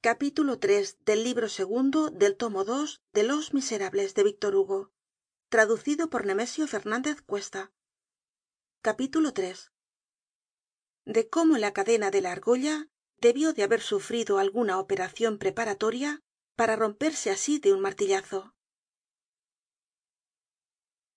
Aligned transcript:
capítulo 0.00 0.56
del 0.56 1.24
libro 1.24 1.48
segundo 1.48 2.10
del 2.10 2.36
tomo 2.36 2.64
de 2.64 3.22
los 3.24 3.52
miserables 3.52 4.14
de 4.14 4.22
víctor 4.22 4.54
hugo 4.54 4.92
traducido 5.48 6.08
por 6.08 6.24
nemesio 6.24 6.68
fernandez 6.68 7.20
cuesta. 7.20 7.72
Capítulo 8.80 9.32
de 11.04 11.28
cómo 11.28 11.58
la 11.58 11.72
cadena 11.72 12.12
de 12.12 12.20
la 12.20 12.30
argolla 12.30 12.88
debió 13.20 13.52
de 13.52 13.64
haber 13.64 13.80
sufrido 13.80 14.38
alguna 14.38 14.78
operacion 14.78 15.36
preparatoria 15.36 16.22
para 16.54 16.76
romperse 16.76 17.30
asi 17.32 17.58
de 17.58 17.72
un 17.72 17.80
martillazo. 17.80 18.54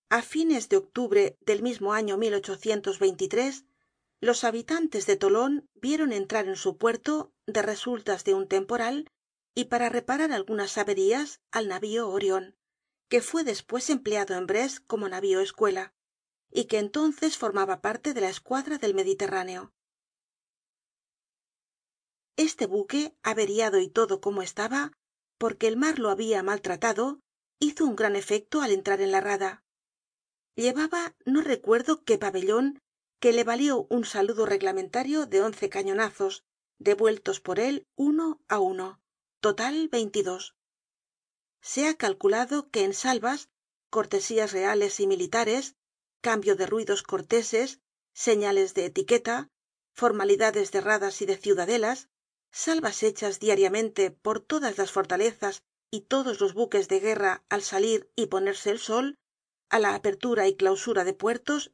A 0.08 0.22
fines 0.22 0.68
de 0.68 0.78
octubre 0.78 1.36
del 1.40 1.62
mismo 1.62 1.92
año 1.92 2.18
los 4.22 4.44
habitantes 4.44 5.04
de 5.06 5.16
tolon 5.16 5.68
vieron 5.74 6.12
entrar 6.12 6.46
en 6.46 6.54
su 6.54 6.78
puerto 6.78 7.34
de 7.46 7.60
resultas 7.60 8.22
de 8.22 8.34
un 8.34 8.46
temporal 8.46 9.10
y 9.52 9.64
para 9.64 9.88
reparar 9.88 10.30
algunas 10.30 10.78
averías 10.78 11.40
al 11.50 11.66
navio 11.66 12.08
orion 12.08 12.56
que 13.08 13.20
fue 13.20 13.42
despues 13.42 13.90
empleado 13.90 14.34
en 14.36 14.46
brest 14.46 14.78
como 14.86 15.08
navio 15.08 15.40
escuela 15.40 15.92
y 16.52 16.66
que 16.66 16.78
entonces 16.78 17.36
formaba 17.36 17.82
parte 17.82 18.14
de 18.14 18.20
la 18.20 18.28
escuadra 18.28 18.78
del 18.78 18.94
mediterráneo. 18.94 19.72
Este 22.36 22.66
buque 22.66 23.16
averiado 23.24 23.80
y 23.80 23.88
todo 23.88 24.20
como 24.20 24.40
estaba 24.40 24.92
porque 25.36 25.66
el 25.66 25.76
mar 25.76 25.98
lo 25.98 26.10
habia 26.10 26.44
maltratado 26.44 27.18
hizo 27.58 27.84
un 27.84 27.96
gran 27.96 28.14
efecto 28.14 28.62
al 28.62 28.70
entrar 28.70 29.00
en 29.00 29.10
la 29.10 29.20
rada. 29.20 29.64
Llevaba 30.54 31.16
no 31.26 31.40
recuerdo 31.40 32.04
qué 32.04 32.18
pabellon 32.18 32.78
que 33.22 33.32
le 33.32 33.44
valió 33.44 33.86
un 33.88 34.04
saludo 34.04 34.46
reglamentario 34.46 35.26
de 35.26 35.42
once 35.42 35.68
cañonazos 35.68 36.42
devueltos 36.80 37.38
por 37.38 37.60
él 37.60 37.86
uno 37.94 38.42
á 38.48 38.58
uno. 38.58 39.00
Total 39.38 39.88
veintidós. 39.88 40.56
Se 41.60 41.86
ha 41.86 41.94
calculado 41.94 42.68
que 42.72 42.82
en 42.82 42.94
salvas 42.94 43.48
cortesías 43.90 44.50
reales 44.50 44.98
y 44.98 45.06
militares 45.06 45.76
cambio 46.20 46.56
de 46.56 46.66
ruidos 46.66 47.04
corteses 47.04 47.78
señales 48.12 48.74
de 48.74 48.86
etiqueta 48.86 49.50
formalidades 49.94 50.72
de 50.72 50.80
radas 50.80 51.22
y 51.22 51.26
de 51.26 51.36
ciudadelas 51.36 52.08
salvas 52.50 53.04
hechas 53.04 53.38
diariamente 53.38 54.10
por 54.10 54.40
todas 54.40 54.78
las 54.78 54.90
fortalezas 54.90 55.62
y 55.92 56.00
todos 56.00 56.40
los 56.40 56.54
buques 56.54 56.88
de 56.88 56.98
guerra 56.98 57.44
al 57.48 57.62
salir 57.62 58.10
y 58.16 58.26
ponerse 58.26 58.70
el 58.70 58.80
sol 58.80 59.14
a 59.68 59.78
la 59.78 59.94
apertura 59.94 60.48
y 60.48 60.56
clausura 60.56 61.04
de 61.04 61.14
puertos 61.14 61.70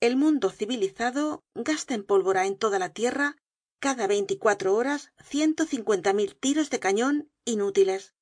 el 0.00 0.16
mundo 0.16 0.50
civilizado 0.50 1.44
gasta 1.54 1.94
en 1.94 2.04
pólvora 2.04 2.46
en 2.46 2.58
toda 2.58 2.78
la 2.78 2.92
tierra 2.92 3.36
cada 3.80 4.06
veinticuatro 4.06 4.74
horas 4.74 5.12
ciento 5.22 5.66
cincuenta 5.66 6.12
mil 6.12 6.36
tiros 6.36 6.70
de 6.70 6.80
cañon 6.80 7.30
inútiles. 7.44 8.14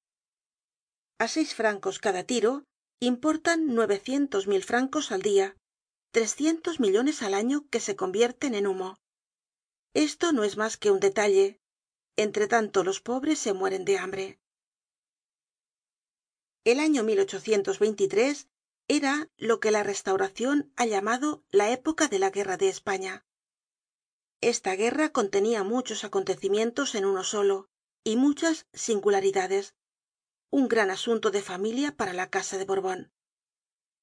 A 1.19 1.29
seis 1.29 1.55
francos 1.55 1.99
cada 1.99 2.25
tiro 2.25 2.65
importan 3.01 3.67
nuevecientos 3.75 4.47
mil 4.47 4.65
francos 4.65 5.13
al 5.13 5.23
dia 5.23 5.57
trescientos 6.11 6.79
millones 6.79 7.23
al 7.23 7.33
año 7.33 7.67
que 7.71 7.81
se 7.81 7.97
convierten 7.97 8.55
en 8.55 8.67
humo. 8.67 8.99
Esto 9.95 10.33
no 10.33 10.45
es 10.45 10.57
mas 10.57 10.77
que 10.77 10.91
un 10.91 11.01
detalle. 11.01 11.59
Entre 12.17 12.47
tanto 12.47 12.85
los 12.85 13.01
pobres 13.01 13.39
se 13.39 13.55
mueren 13.55 13.87
de 13.87 13.97
hambre. 13.97 14.39
El 16.65 16.81
año 16.81 17.03
era 18.95 19.31
lo 19.37 19.59
que 19.59 19.71
la 19.71 19.83
restauracion 19.83 20.73
ha 20.77 20.87
llamado 20.87 21.45
la 21.51 21.71
época 21.71 22.09
de 22.09 22.19
la 22.19 22.31
guerra 22.31 22.57
de 22.57 22.69
españa. 22.69 23.25
Esta 24.41 24.75
guerra 24.75 25.11
contenia 25.11 25.63
muchos 25.63 26.05
acontecimientos 26.05 26.95
en 26.95 27.05
uno 27.07 27.25
solo 27.25 27.71
y 28.05 28.17
muchas 28.17 28.67
singularidades. 28.73 29.75
Un 30.51 30.69
gran 30.69 30.91
asunto 30.91 31.31
de 31.31 31.43
familia 31.43 31.97
para 31.97 32.13
la 32.13 32.29
casa 32.29 32.59
de 32.59 32.65
borbon 32.65 33.13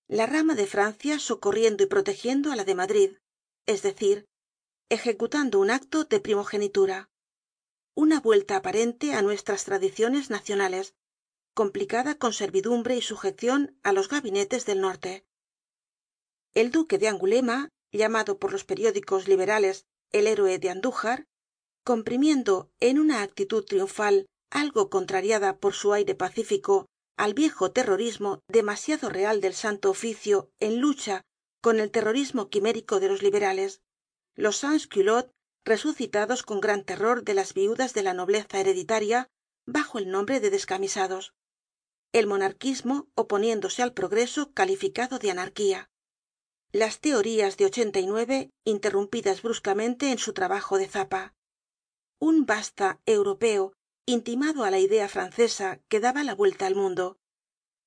la 0.10 0.26
rama 0.26 0.56
de 0.56 0.66
francia 0.66 1.20
socorriendo 1.20 1.84
y 1.84 1.86
protegiendo 1.86 2.52
á 2.52 2.56
la 2.56 2.66
de 2.66 2.74
madrid 2.74 3.10
es 3.68 3.84
decir 3.84 4.26
ejecutando 4.90 5.60
un 5.60 5.70
acto 5.70 6.04
de 6.04 6.20
primogenitura. 6.20 7.12
Una 7.94 8.20
vuelta 8.20 8.56
aparente 8.56 9.14
á 9.14 9.22
nuestras 9.22 9.66
tradiciones 9.66 10.32
nacionales 10.32 10.96
complicada 11.54 12.16
con 12.16 12.34
servidumbre 12.34 12.96
y 12.96 13.02
sujecion 13.02 13.78
á 13.84 13.92
los 13.92 14.10
gabinetes 14.10 14.66
del 14.66 14.82
norte. 14.82 15.26
El 16.54 16.72
duque 16.72 16.98
de 16.98 17.08
angulema 17.08 17.70
llamado 17.92 18.40
por 18.40 18.52
los 18.52 18.64
periódicos 18.64 19.28
liberales 19.28 19.86
el 20.12 20.28
héroe 20.28 20.60
de 20.60 20.70
andújar 20.70 21.26
comprimiendo 21.84 22.70
en 22.80 23.00
una 23.00 23.22
actitud 23.22 23.64
triunfal 23.64 24.28
algo 24.52 24.90
contrariada 24.90 25.58
por 25.58 25.74
su 25.74 25.94
aire 25.94 26.16
pacífico 26.16 26.88
al 27.18 27.34
viejo 27.34 27.72
terrorismo 27.72 28.40
demasiado 28.48 29.10
real 29.10 29.42
del 29.42 29.54
santo 29.54 29.90
oficio 29.90 30.50
en 30.60 30.80
lucha 30.80 31.24
con 31.62 31.80
el 31.80 31.92
terrorismo 31.92 32.50
quimérico 32.50 33.00
de 33.00 33.10
los 33.10 33.22
liberales 33.22 33.82
los 34.36 34.58
sans 34.58 34.88
culottes 34.88 35.32
resucitados 35.66 36.44
con 36.44 36.62
gran 36.62 36.84
terror 36.84 37.24
de 37.24 37.34
las 37.34 37.54
viudas 37.54 37.94
de 37.94 38.04
la 38.04 38.14
nobleza 38.14 38.60
hereditaria 38.60 39.28
bajo 39.66 40.00
el 40.00 40.10
nombre 40.10 40.40
de 40.40 40.50
descamisados 40.50 41.34
el 42.12 42.28
monarquismo 42.28 43.08
oponiéndose 43.16 43.84
al 43.84 43.94
progreso 43.94 44.52
calificado 44.54 45.20
de 45.20 45.32
anarquía. 45.32 45.90
Las 46.72 47.00
teorías 47.00 47.58
de 47.58 48.52
interrumpidas 48.64 49.42
bruscamente 49.42 50.12
en 50.12 50.18
su 50.18 50.34
trabajo 50.34 50.78
de 50.78 50.88
zapa. 50.88 51.34
Un 52.20 52.46
basta 52.46 53.00
europeo 53.06 53.74
intimado 54.06 54.64
á 54.64 54.72
la 54.72 54.80
idea 54.80 55.08
francesa 55.08 55.80
que 55.88 56.00
daba 56.00 56.24
la 56.24 56.36
vuelta 56.36 56.66
al 56.66 56.76
mundo. 56.76 57.18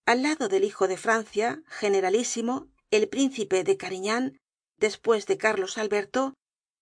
Al 0.07 0.23
lado 0.23 0.49
del 0.49 0.65
hijo 0.65 0.89
de 0.89 0.97
francia 0.97 1.63
generalísimo 1.67 2.69
el 2.91 3.09
príncipe 3.09 3.65
de 3.65 3.77
carignan 3.77 4.41
despues 4.77 5.27
de 5.27 5.39
carlos 5.39 5.79
alberto 5.79 6.35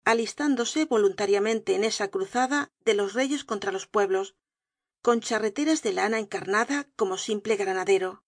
alistándose 0.05 0.87
voluntariamente 0.87 1.75
en 1.75 1.85
esa 1.85 2.09
cruzada 2.09 2.71
de 2.85 2.95
los 2.95 3.13
reyes 3.13 3.45
contra 3.45 3.73
los 3.73 3.87
pueblos 3.87 4.35
con 5.03 5.21
charreteras 5.21 5.83
de 5.83 5.93
lana 5.93 6.19
encarnada 6.19 6.89
como 6.97 7.17
simple 7.17 7.57
granadero. 7.57 8.23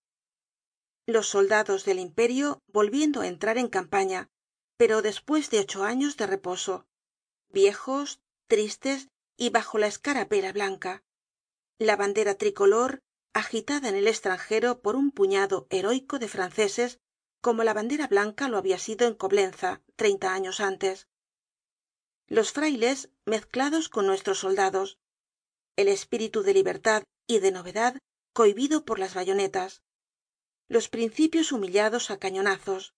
Los 1.06 1.28
soldados 1.28 1.84
del 1.84 1.98
imperio 1.98 2.62
volviendo 2.66 3.20
á 3.20 3.26
entrar 3.26 3.58
en 3.58 3.68
campaña 3.68 4.30
pero 4.76 5.02
despues 5.02 5.50
de 5.50 5.60
ocho 5.60 5.84
años 5.84 6.16
de 6.16 6.26
reposo 6.26 6.86
viejos 7.50 8.20
tristes 8.48 9.08
y 9.36 9.50
bajo 9.50 9.78
la 9.78 9.86
escarapela 9.86 10.52
blanca. 10.52 11.04
La 11.78 11.96
bandera 11.96 12.34
tricolor 12.36 13.00
agitada 13.34 13.88
en 13.88 13.96
el 13.96 14.08
estranjero 14.08 14.80
por 14.80 14.96
un 14.96 15.10
puñado 15.10 15.66
heroico 15.70 16.18
de 16.18 16.28
franceses 16.28 17.00
como 17.40 17.64
la 17.64 17.74
bandera 17.74 18.06
blanca 18.06 18.48
lo 18.48 18.56
habia 18.58 18.78
sido 18.78 19.06
en 19.06 19.14
coblenza 19.14 19.82
treinta 19.96 20.32
años 20.32 20.60
antes. 20.60 21.08
Los 22.26 22.52
frailes 22.52 23.10
mezclados 23.24 23.88
con 23.88 24.06
nuestros 24.06 24.38
soldados 24.38 24.98
el 25.76 25.88
espíritu 25.88 26.42
de 26.42 26.54
libertad 26.54 27.04
y 27.26 27.38
de 27.38 27.50
novedad 27.52 27.98
cohibido 28.32 28.84
por 28.84 28.98
las 28.98 29.14
bayonetas. 29.14 29.82
Los 30.68 30.88
principios 30.88 31.52
humillados 31.52 32.10
á 32.10 32.18
cañonazos. 32.18 32.94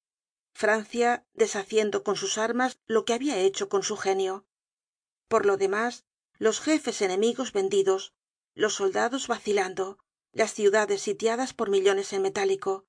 Francia 0.52 1.24
deshaciendo 1.34 2.04
con 2.04 2.16
sus 2.16 2.38
armas 2.38 2.78
lo 2.86 3.04
que 3.04 3.14
había 3.14 3.38
hecho 3.38 3.68
con 3.68 3.82
su 3.82 3.96
genio. 3.96 4.46
Por 5.28 5.46
lo 5.46 5.56
demás 5.56 6.04
los 6.38 6.60
jefes 6.60 7.02
enemigos 7.02 7.52
vendidos 7.52 8.12
los 8.54 8.74
soldados 8.74 9.26
vacilando 9.26 9.98
las 10.32 10.54
ciudades 10.54 11.02
sitiadas 11.02 11.54
por 11.54 11.70
millones 11.70 12.12
en 12.12 12.22
metálico 12.22 12.86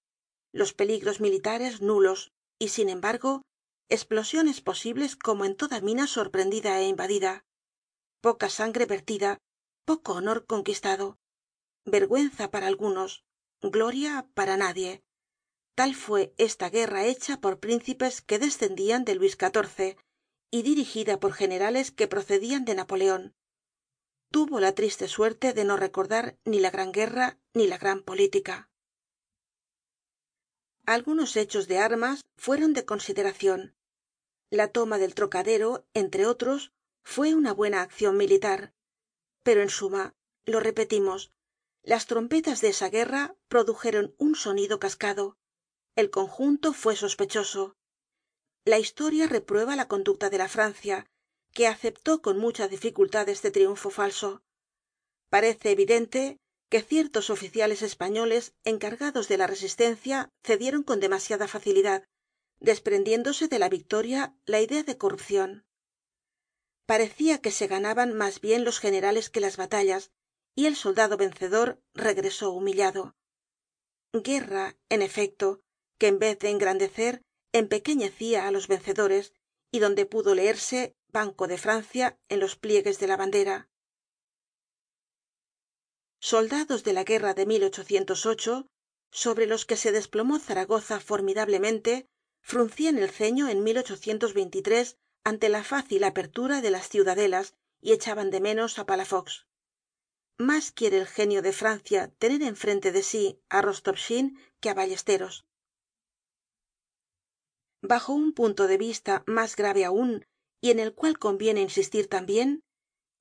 los 0.52 0.74
peligros 0.74 1.20
militares 1.20 1.82
nulos 1.82 2.32
y 2.60 2.70
sin 2.70 2.88
embargo 2.88 3.42
esplosiones 3.90 4.62
posibles 4.62 5.16
como 5.16 5.44
en 5.44 5.56
toda 5.56 5.82
mina 5.82 6.08
sorprendida 6.08 6.80
é 6.80 6.88
invadida. 6.88 7.44
Poca 8.26 8.48
sangre 8.50 8.86
vertida 8.86 9.38
poco 9.86 10.14
honor 10.14 10.46
conquistado. 10.46 11.18
Vergüenza 11.86 12.52
para 12.52 12.68
algunos 12.68 13.24
gloria 13.62 14.28
para 14.34 14.58
nadie. 14.58 15.04
Tal 15.76 15.96
fue 15.96 16.34
esta 16.38 16.70
guerra 16.70 17.06
hecha 17.06 17.40
por 17.40 17.60
príncipes 17.60 18.22
que 18.22 18.40
descendian 18.40 19.06
de 19.06 19.16
luis 19.16 19.38
xiv 19.38 19.98
y 20.52 20.62
dirigida 20.62 21.20
por 21.20 21.34
generales 21.34 21.92
que 21.92 22.08
procedian 22.08 22.66
de 22.66 22.76
napoleon 22.76 23.36
tuvo 24.36 24.60
la 24.60 24.76
triste 24.76 25.08
suerte 25.08 25.54
de 25.54 25.64
no 25.64 25.78
recordar 25.78 26.38
ni 26.44 26.60
la 26.60 26.70
gran 26.70 26.92
guerra 26.92 27.40
ni 27.54 27.68
la 27.68 27.78
gran 27.78 28.04
política. 28.04 28.70
Algunos 30.86 31.38
hechos 31.38 31.70
de 31.70 31.78
armas 31.80 32.26
fueron 32.36 32.74
de 32.74 32.84
consideracion 32.84 33.78
la 34.50 34.68
toma 34.68 34.98
del 34.98 35.16
trocadero 35.16 35.88
entre 35.94 36.26
otros 36.26 36.74
fue 37.02 37.34
una 37.34 37.54
buena 37.54 37.82
accion 37.82 38.18
militar 38.18 38.75
pero 39.46 39.62
en 39.62 39.70
suma 39.70 40.16
lo 40.46 40.60
repetimos. 40.60 41.32
Las 41.84 42.08
trompetas 42.08 42.62
de 42.62 42.70
esa 42.70 42.90
guerra 42.90 43.36
produjeron 43.48 44.16
un 44.18 44.34
sonido 44.36 44.80
cascado. 44.80 45.38
El 45.96 46.10
conjunto 46.10 46.74
fue 46.74 46.96
sospechoso. 46.96 47.76
La 48.66 48.80
historia 48.80 49.28
reprueba 49.28 49.76
la 49.76 49.88
conducta 49.88 50.32
de 50.32 50.40
la 50.40 50.50
francia 50.50 51.06
que 51.54 51.68
aceptó 51.68 52.24
con 52.24 52.40
mucha 52.40 52.68
dificultad 52.68 53.30
este 53.30 53.52
triunfo 53.52 53.92
falso. 53.92 54.42
Parece 55.30 55.70
evidente 55.70 56.40
que 56.70 56.82
ciertos 56.82 57.30
oficiales 57.30 57.84
españoles 57.84 58.56
encargados 58.64 59.28
de 59.28 59.38
la 59.38 59.46
resistencia 59.46 60.30
cedieron 60.44 60.82
con 60.82 61.00
demasiada 61.00 61.48
facilidad 61.48 62.04
desprendiéndose 62.60 63.48
de 63.48 63.60
la 63.60 63.70
victoria 63.70 64.36
la 64.46 64.60
idea 64.60 64.82
de 64.82 64.98
corrupcion 64.98 65.66
parecia 66.86 67.40
que 67.40 67.52
se 67.52 67.68
ganaban 67.68 68.14
mas 68.14 68.42
bien 68.42 68.64
los 68.64 68.80
generales 68.80 69.30
que 69.30 69.40
las 69.40 69.58
batallas 69.58 70.12
y 70.56 70.68
el 70.68 70.76
soldado 70.76 71.18
vencedor 71.18 71.82
regresó 71.94 72.52
humillado. 72.52 73.16
Guerra 74.14 74.78
en 74.90 75.02
efecto 75.02 75.62
que 75.98 76.08
en 76.08 76.20
vez 76.20 76.40
de 76.40 76.50
engrandecer 76.50 77.22
empequeñecia 77.52 78.48
á 78.48 78.52
los 78.52 78.68
vencedores 78.68 79.34
y 79.72 79.80
donde 79.80 80.06
pudo 80.06 80.36
leerse 80.36 80.96
banco 81.10 81.48
de 81.48 81.58
francia 81.58 82.18
en 82.30 82.40
los 82.40 82.56
pliegues 82.56 83.00
de 83.00 83.08
la 83.08 83.18
bandera. 83.18 83.70
Soldados 86.20 86.84
de 86.84 86.94
la 86.94 87.04
guerra 87.04 87.34
de 87.34 87.46
sobre 89.12 89.46
los 89.46 89.66
que 89.66 89.78
se 89.78 89.92
desplomó 89.92 90.40
zaragoza 90.40 91.00
formidablemente 91.00 92.08
fruncían 92.42 92.98
el 92.98 93.10
ceño 93.10 93.48
en 93.50 93.64
ante 95.26 95.50
la 95.50 95.64
fácil 95.64 96.04
apertura 96.04 96.62
de 96.62 96.70
las 96.70 96.88
ciudadelas 96.88 97.56
y 97.82 97.92
echaban 97.92 98.30
de 98.32 98.40
menos 98.40 98.80
á 98.80 98.86
palafox. 98.86 99.48
Mas 100.38 100.72
quiere 100.72 100.98
el 101.00 101.08
genio 101.08 101.42
de 101.42 101.52
francia 101.52 102.02
tener 102.22 102.42
en 102.44 102.56
frente 102.56 102.92
de 102.92 103.02
sí 103.02 103.42
á 103.50 103.62
rostopchine 103.62 104.30
que 104.62 104.70
á 104.70 104.74
ballesteros. 104.74 105.46
Bajo 107.82 108.14
un 108.14 108.34
punto 108.34 108.68
de 108.68 108.78
vista 108.78 109.24
mas 109.26 109.56
grave 109.56 109.84
aun 109.86 110.26
y 110.62 110.72
en 110.72 110.80
el 110.80 110.94
cual 110.94 111.18
conviene 111.20 111.62
insistir 111.62 112.08
tambien 112.08 112.64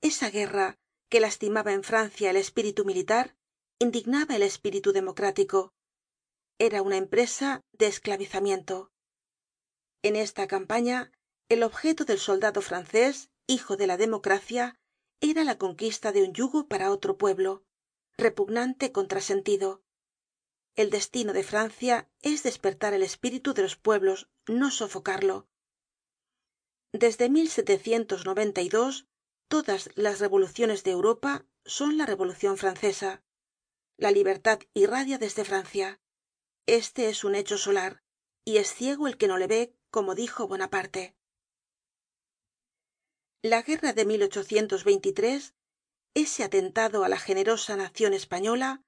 esa 0.01 0.29
guerra 0.29 0.77
que 1.09 1.19
lastimaba 1.19 1.71
en 1.73 1.83
francia 1.83 2.29
el 2.29 2.37
espíritu 2.37 2.85
militar 2.85 3.35
indignaba 3.79 4.35
el 4.35 4.43
espíritu 4.43 4.93
democrático. 4.93 5.73
Era 6.59 6.81
una 6.81 6.97
empresa 6.97 7.61
de 7.73 7.87
esclavizamiento. 7.87 8.91
En 10.01 10.15
esta 10.15 10.47
campaña 10.47 11.11
el 11.47 11.61
objeto 11.61 12.05
del 12.05 12.17
soldado 12.17 12.61
francés 12.61 13.29
hijo 13.45 13.77
de 13.77 13.85
la 13.85 13.97
democracia 13.97 14.79
era 15.21 15.43
la 15.43 15.59
conquista 15.59 16.11
de 16.11 16.23
un 16.23 16.33
yugo 16.33 16.67
para 16.67 16.91
otro 16.91 17.17
pueblo 17.17 17.63
repugnante 18.17 18.91
contrasentido. 18.91 19.83
El 20.75 20.89
destino 20.89 21.33
de 21.33 21.43
francia 21.43 22.09
es 22.21 22.43
despertar 22.43 22.93
el 22.93 23.03
espíritu 23.03 23.53
de 23.53 23.61
los 23.61 23.75
pueblos 23.75 24.29
no 24.47 24.71
sofocarlo. 24.71 25.47
Desde 26.91 27.29
todas 29.47 29.89
las 29.95 30.19
revoluciones 30.19 30.83
de 30.83 30.91
europa 30.91 31.45
son 31.65 31.97
la 31.97 32.05
revolucion 32.05 32.57
francesa. 32.57 33.23
La 33.97 34.11
libertad 34.11 34.59
irradia 34.73 35.17
desde 35.17 35.45
francia. 35.45 36.01
Este 36.65 37.09
es 37.09 37.23
un 37.23 37.35
hecho 37.35 37.57
solar 37.57 38.01
y 38.43 38.57
es 38.57 38.73
ciego 38.73 39.07
el 39.07 39.17
que 39.17 39.27
no 39.27 39.37
le 39.37 39.47
ve 39.47 39.75
como 39.91 40.15
dijo 40.15 40.47
bonaparte 40.47 41.15
la 43.45 43.61
guerra 43.61 43.93
de 43.93 44.07
ese 46.15 46.43
atentado 46.43 47.03
á 47.03 47.09
la 47.09 47.19
generosa 47.19 47.75
nacion 47.75 48.13
española 48.15 48.81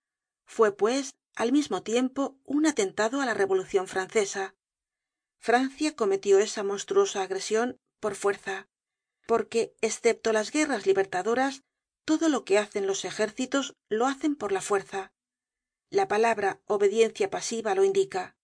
fue 0.46 0.76
pues 0.76 1.14
al 1.36 1.52
mismo 1.52 1.84
tiempo 1.84 2.40
un 2.44 2.66
atentado 2.66 3.22
á 3.22 3.26
la 3.28 3.36
revolucion 3.36 3.88
francesa. 3.88 4.56
Francia 5.38 5.96
cometió 5.96 6.40
esa 6.40 6.64
monstruosa 6.64 7.22
agresion 7.22 7.78
por 8.00 8.16
fuerza 8.16 8.68
porque 9.28 9.76
escepto 9.82 10.34
las 10.34 10.52
guerras 10.52 10.88
libertadoras 10.88 11.62
todo 12.04 12.28
lo 12.28 12.44
que 12.44 12.58
hacen 12.58 12.88
los 12.88 13.06
ejércitos 13.06 13.76
lo 13.90 14.08
hacen 14.08 14.36
por 14.36 14.52
la 14.52 14.62
fuerza. 14.62 15.12
La 15.92 16.08
palabra 16.08 16.62
obediencia 16.66 17.30
pasiva 17.30 17.76
lo 17.76 17.84
indica. 17.84 18.36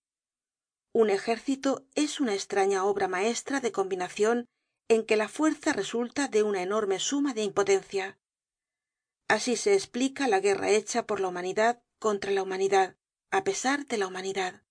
Un 0.91 1.09
ejército 1.09 1.87
es 1.95 2.19
una 2.19 2.35
estraña 2.35 2.85
obra 2.85 3.07
maestra 3.07 3.61
de 3.61 3.71
combinacion 3.71 4.47
en 4.87 5.05
que 5.05 5.15
la 5.15 5.27
fuerza 5.27 5.73
resulta 5.73 6.27
de 6.27 6.43
una 6.43 6.61
enorme 6.61 6.99
suma 6.99 7.33
de 7.33 7.43
impotencia. 7.43 8.19
Así 9.27 9.55
se 9.55 9.73
esplica 9.73 10.27
la 10.27 10.39
guerra 10.39 10.69
hecha 10.69 11.05
por 11.07 11.19
la 11.19 11.29
humanidad 11.29 11.81
contra 11.99 12.31
la 12.31 12.43
humanidad 12.43 12.97
á 13.31 13.43
pesar 13.43 13.87
de 13.87 13.97
la 13.97 14.05
humanidad. 14.05 14.61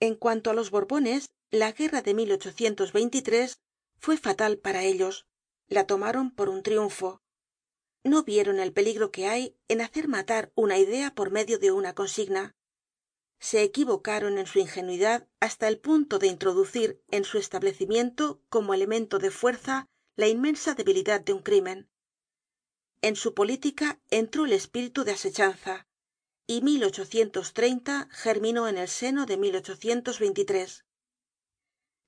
En 0.00 0.16
cuanto 0.16 0.50
á 0.50 0.54
los 0.54 0.70
borbones 0.70 1.30
la 1.52 1.70
guerra 1.70 2.02
de 2.02 2.14
fue 3.98 4.16
fatal 4.16 4.58
para 4.58 4.82
ellos. 4.82 5.28
La 5.68 5.86
tomaron 5.86 6.32
por 6.32 6.48
un 6.48 6.64
triunfo. 6.64 7.22
No 8.02 8.24
vieron 8.24 8.58
el 8.58 8.72
peligro 8.72 9.12
que 9.12 9.28
hay 9.28 9.56
en 9.68 9.80
hacer 9.80 10.08
matar 10.08 10.50
una 10.56 10.78
idea 10.78 11.14
por 11.14 11.30
medio 11.30 11.60
de 11.60 11.70
una 11.70 11.94
consigna 11.94 12.55
se 13.38 13.62
equivocaron 13.62 14.38
en 14.38 14.46
su 14.46 14.58
ingenuidad 14.58 15.28
hasta 15.40 15.68
el 15.68 15.78
punto 15.78 16.18
de 16.18 16.26
introducir 16.26 17.02
en 17.10 17.24
su 17.24 17.38
establecimiento 17.38 18.40
como 18.48 18.74
elemento 18.74 19.18
de 19.18 19.30
fuerza 19.30 19.88
la 20.16 20.28
inmensa 20.28 20.74
debilidad 20.74 21.20
de 21.20 21.32
un 21.32 21.42
crimen. 21.42 21.88
En 23.02 23.14
su 23.16 23.34
política 23.34 24.00
entró 24.10 24.46
el 24.46 24.52
espíritu 24.52 25.04
de 25.04 25.12
asechanza 25.12 25.86
y 26.46 26.62
germinó 28.10 28.68
en 28.68 28.78
el 28.78 28.88
seno 28.88 29.26
de 29.26 29.36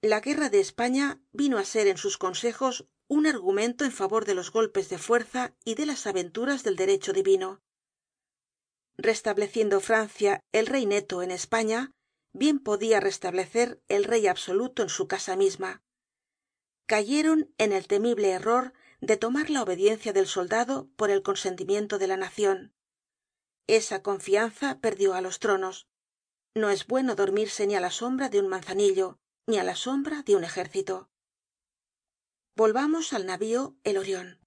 la 0.00 0.20
guerra 0.20 0.48
de 0.48 0.60
españa 0.60 1.20
vino 1.32 1.58
á 1.58 1.64
ser 1.64 1.88
en 1.88 1.98
sus 1.98 2.18
consejos 2.18 2.86
un 3.08 3.26
argumento 3.26 3.84
en 3.84 3.92
favor 3.92 4.24
de 4.24 4.34
los 4.34 4.50
golpes 4.52 4.88
de 4.88 4.98
fuerza 4.98 5.54
y 5.64 5.74
de 5.74 5.86
las 5.86 6.06
aventuras 6.06 6.62
del 6.62 6.76
derecho 6.76 7.12
divino 7.12 7.60
restableciendo 8.98 9.80
francia 9.80 10.40
el 10.52 10.66
rey 10.66 10.84
neto 10.84 11.22
en 11.22 11.30
españa 11.30 11.92
bien 12.34 12.58
podia 12.58 13.00
restablecer 13.00 13.80
el 13.88 14.04
rey 14.04 14.26
absoluto 14.26 14.82
en 14.82 14.90
su 14.90 15.08
casa 15.08 15.36
misma. 15.36 15.82
Cayeron 16.86 17.54
en 17.56 17.72
el 17.72 17.86
temible 17.86 18.30
error 18.30 18.74
de 19.00 19.16
tomar 19.16 19.48
la 19.48 19.62
obediencia 19.62 20.12
del 20.12 20.26
soldado 20.26 20.88
por 20.96 21.10
el 21.10 21.22
consentimiento 21.22 21.98
de 21.98 22.08
la 22.08 22.16
nacion 22.16 22.74
esa 23.68 24.02
confianza 24.02 24.80
perdió 24.80 25.12
á 25.14 25.20
los 25.20 25.38
tronos. 25.38 25.86
No 26.54 26.70
es 26.70 26.86
bueno 26.86 27.14
dormirse 27.14 27.66
ni 27.66 27.76
á 27.76 27.80
la 27.80 27.90
sombra 27.90 28.30
de 28.30 28.40
un 28.40 28.48
manzanillo 28.48 29.20
ni 29.46 29.58
á 29.58 29.62
la 29.62 29.76
sombra 29.76 30.22
de 30.22 30.36
un 30.36 30.42
ejército. 30.42 31.10
Volvamos 32.56 33.12
al 33.12 33.26
navío 33.26 33.76
el 33.84 33.98
orion 33.98 34.40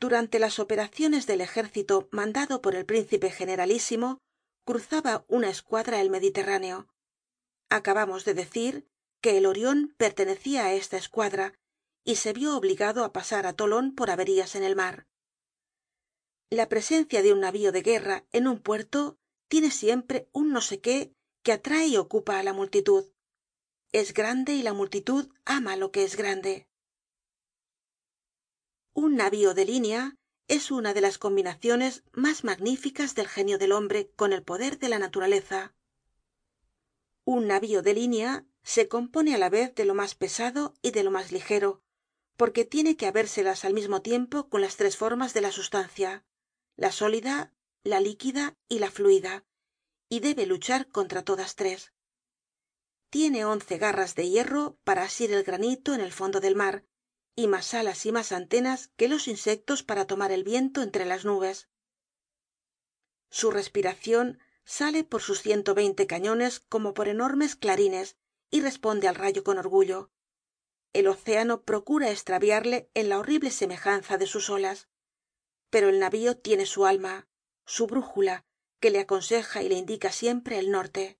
durante 0.00 0.38
las 0.38 0.58
operaciones 0.58 1.26
del 1.26 1.40
ejército 1.40 2.08
mandado 2.10 2.60
por 2.60 2.74
el 2.74 2.84
príncipe 2.84 3.30
generalísimo 3.30 4.18
cruzaba 4.64 5.24
una 5.28 5.50
escuadra 5.50 6.00
el 6.00 6.10
mediterráneo. 6.10 6.88
Acabamos 7.70 8.24
de 8.24 8.34
decir 8.34 8.86
que 9.20 9.38
el 9.38 9.46
orion 9.46 9.94
pertenecia 9.96 10.66
á 10.66 10.72
esta 10.74 10.96
escuadra 10.96 11.54
y 12.04 12.16
se 12.16 12.32
vio 12.32 12.56
obligado 12.56 13.04
á 13.04 13.12
pasar 13.12 13.46
á 13.46 13.52
tolon 13.54 13.94
por 13.94 14.10
averías 14.10 14.54
en 14.54 14.64
el 14.64 14.76
mar. 14.76 15.06
La 16.50 16.68
presencia 16.68 17.22
de 17.22 17.32
un 17.32 17.40
navío 17.40 17.72
de 17.72 17.82
guerra 17.82 18.24
en 18.32 18.46
un 18.46 18.58
puerto 18.60 19.16
tiene 19.48 19.70
siempre 19.70 20.28
un 20.32 20.52
no 20.52 20.60
sé 20.60 20.80
qué 20.80 21.14
que 21.42 21.52
atrae 21.52 21.86
y 21.88 21.96
ocupa 21.96 22.38
á 22.38 22.42
la 22.42 22.52
multitud. 22.52 23.04
Es 23.92 24.12
grande 24.12 24.54
y 24.54 24.62
la 24.62 24.72
multitud 24.72 25.28
ama 25.44 25.76
lo 25.76 25.90
que 25.92 26.04
es 26.04 26.16
grande 26.16 26.66
un 28.94 29.16
navío 29.16 29.54
de 29.54 29.64
línea 29.64 30.16
es 30.46 30.70
una 30.70 30.94
de 30.94 31.00
las 31.00 31.18
combinaciones 31.18 32.04
más 32.12 32.44
magníficas 32.44 33.14
del 33.14 33.28
genio 33.28 33.58
del 33.58 33.72
hombre 33.72 34.10
con 34.14 34.32
el 34.32 34.42
poder 34.42 34.78
de 34.78 34.88
la 34.88 34.98
naturaleza. 34.98 35.74
Un 37.24 37.48
navío 37.48 37.82
de 37.82 37.94
línea 37.94 38.46
se 38.62 38.88
compone 38.88 39.34
á 39.34 39.38
la 39.38 39.50
vez 39.50 39.74
de 39.74 39.84
lo 39.84 39.94
más 39.94 40.14
pesado 40.14 40.74
y 40.80 40.92
de 40.92 41.02
lo 41.02 41.10
más 41.10 41.32
ligero 41.32 41.82
porque 42.36 42.64
tiene 42.64 42.96
que 42.96 43.06
habérselas 43.06 43.64
al 43.64 43.74
mismo 43.74 44.02
tiempo 44.02 44.48
con 44.48 44.60
las 44.60 44.76
tres 44.76 44.96
formas 44.96 45.34
de 45.34 45.40
la 45.40 45.52
sustancia 45.52 46.24
la 46.76 46.90
sólida 46.90 47.52
la 47.82 48.00
líquida 48.00 48.56
y 48.68 48.78
la 48.78 48.90
fluida 48.90 49.44
y 50.08 50.20
debe 50.20 50.46
luchar 50.46 50.88
contra 50.88 51.22
todas 51.22 51.56
tres. 51.56 51.92
Tiene 53.10 53.44
once 53.44 53.78
garras 53.78 54.14
de 54.14 54.28
hierro 54.28 54.78
para 54.84 55.02
asir 55.02 55.32
el 55.32 55.44
granito 55.44 55.94
en 55.94 56.00
el 56.00 56.12
fondo 56.12 56.40
del 56.40 56.56
mar 56.56 56.84
y 57.36 57.46
más 57.46 57.74
alas 57.74 58.06
y 58.06 58.12
más 58.12 58.32
antenas 58.32 58.90
que 58.96 59.08
los 59.08 59.28
insectos 59.28 59.82
para 59.82 60.06
tomar 60.06 60.32
el 60.32 60.44
viento 60.44 60.82
entre 60.82 61.04
las 61.04 61.24
nubes. 61.24 61.68
Su 63.30 63.50
respiracion 63.50 64.38
sale 64.64 65.04
por 65.04 65.20
sus 65.20 65.42
ciento 65.42 65.74
veinte 65.74 66.06
cañones 66.06 66.60
como 66.60 66.94
por 66.94 67.08
enormes 67.08 67.56
clarines 67.56 68.16
y 68.50 68.60
responde 68.60 69.08
al 69.08 69.16
rayo 69.16 69.42
con 69.42 69.58
orgullo. 69.58 70.10
El 70.92 71.08
océano 71.08 71.62
procura 71.62 72.10
estraviarle 72.10 72.88
en 72.94 73.08
la 73.08 73.18
horrible 73.18 73.50
semejanza 73.50 74.16
de 74.16 74.26
sus 74.26 74.48
olas. 74.48 74.88
Pero 75.70 75.88
el 75.88 75.98
navío 75.98 76.38
tiene 76.38 76.66
su 76.66 76.86
alma 76.86 77.26
su 77.66 77.86
brújula 77.86 78.44
que 78.78 78.90
le 78.90 79.00
aconseja 79.00 79.62
y 79.62 79.68
le 79.68 79.76
indica 79.76 80.12
siempre 80.12 80.58
el 80.58 80.70
norte. 80.70 81.18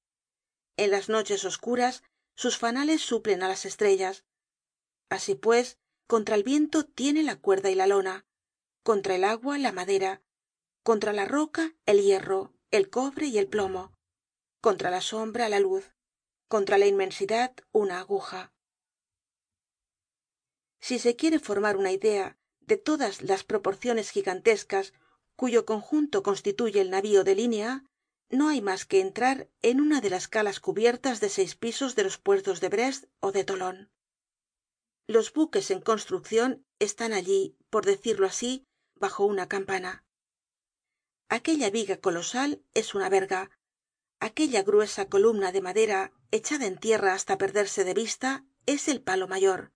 En 0.77 0.91
las 0.91 1.09
noches 1.09 1.45
oscuras 1.45 2.03
sus 2.37 2.59
fanales 2.59 3.01
suplen 3.03 3.43
á 3.43 3.49
las 3.49 3.65
estrellas. 3.65 4.25
Así 5.09 5.35
pues 5.35 5.79
contra 6.07 6.35
el 6.35 6.43
viento 6.43 6.85
tiene 6.85 7.23
la 7.23 7.37
cuerda 7.37 7.71
y 7.71 7.75
la 7.75 7.87
lona. 7.87 8.27
Contra 8.83 9.15
el 9.15 9.25
agua 9.25 9.59
la 9.59 9.73
madera. 9.73 10.23
Contra 10.83 11.13
la 11.13 11.25
roca 11.25 11.75
el 11.87 12.03
hierro 12.03 12.53
el 12.71 12.91
cobre 12.91 13.27
y 13.27 13.39
el 13.39 13.47
plomo. 13.47 13.93
Contra 14.61 14.91
la 14.91 15.01
sombra 15.01 15.49
la 15.49 15.61
luz. 15.61 15.95
Contra 16.49 16.77
la 16.77 16.87
inmensidad 16.87 17.55
una 17.73 18.01
aguja. 18.01 18.53
Si 20.81 20.99
se 20.99 21.17
quiere 21.17 21.39
formar 21.39 21.77
una 21.77 21.93
idea 21.93 22.37
de 22.61 22.77
todas 22.77 23.23
las 23.23 23.45
proporciones 23.45 24.11
gigantescas 24.11 24.93
cuyo 25.37 25.65
conjunto 25.65 26.23
constituye 26.23 26.81
el 26.81 26.91
navio 26.91 27.25
de 27.25 27.35
línea 27.35 27.85
no 28.29 28.49
hay 28.49 28.61
mas 28.61 28.85
que 28.85 29.01
entrar 29.01 29.49
en 29.63 29.81
una 29.81 30.01
de 30.01 30.11
las 30.11 30.29
calas 30.29 30.61
cubiertas 30.61 31.21
de 31.21 31.29
seis 31.29 31.55
pisos 31.55 31.95
de 31.95 32.05
los 32.05 32.19
puertos 32.19 32.61
de 32.61 32.69
brest 32.69 33.05
ó 33.21 33.33
de 33.33 33.45
tolon 33.45 33.91
los 35.07 35.33
buques 35.33 35.71
en 35.71 35.81
construccion 35.81 36.65
están 36.79 37.13
allí 37.13 37.57
por 37.71 37.85
decirlo 37.85 38.27
así 38.27 38.67
bajo 38.95 39.25
una 39.25 39.49
campana. 39.49 40.05
Aquella 41.29 41.71
viga 41.71 41.99
colosal 41.99 42.63
es 42.75 42.95
una 42.95 43.09
verga. 43.09 43.51
Aquella 44.21 44.63
gruesa 44.63 45.09
columna 45.09 45.53
de 45.53 45.61
madera 45.61 46.13
echada 46.31 46.67
en 46.67 46.79
tierra 46.79 47.13
hasta 47.13 47.37
perderse 47.39 47.85
de 47.85 47.95
vista 47.95 48.45
es 48.67 48.89
el 48.89 49.03
palo 49.03 49.29
mayor. 49.29 49.73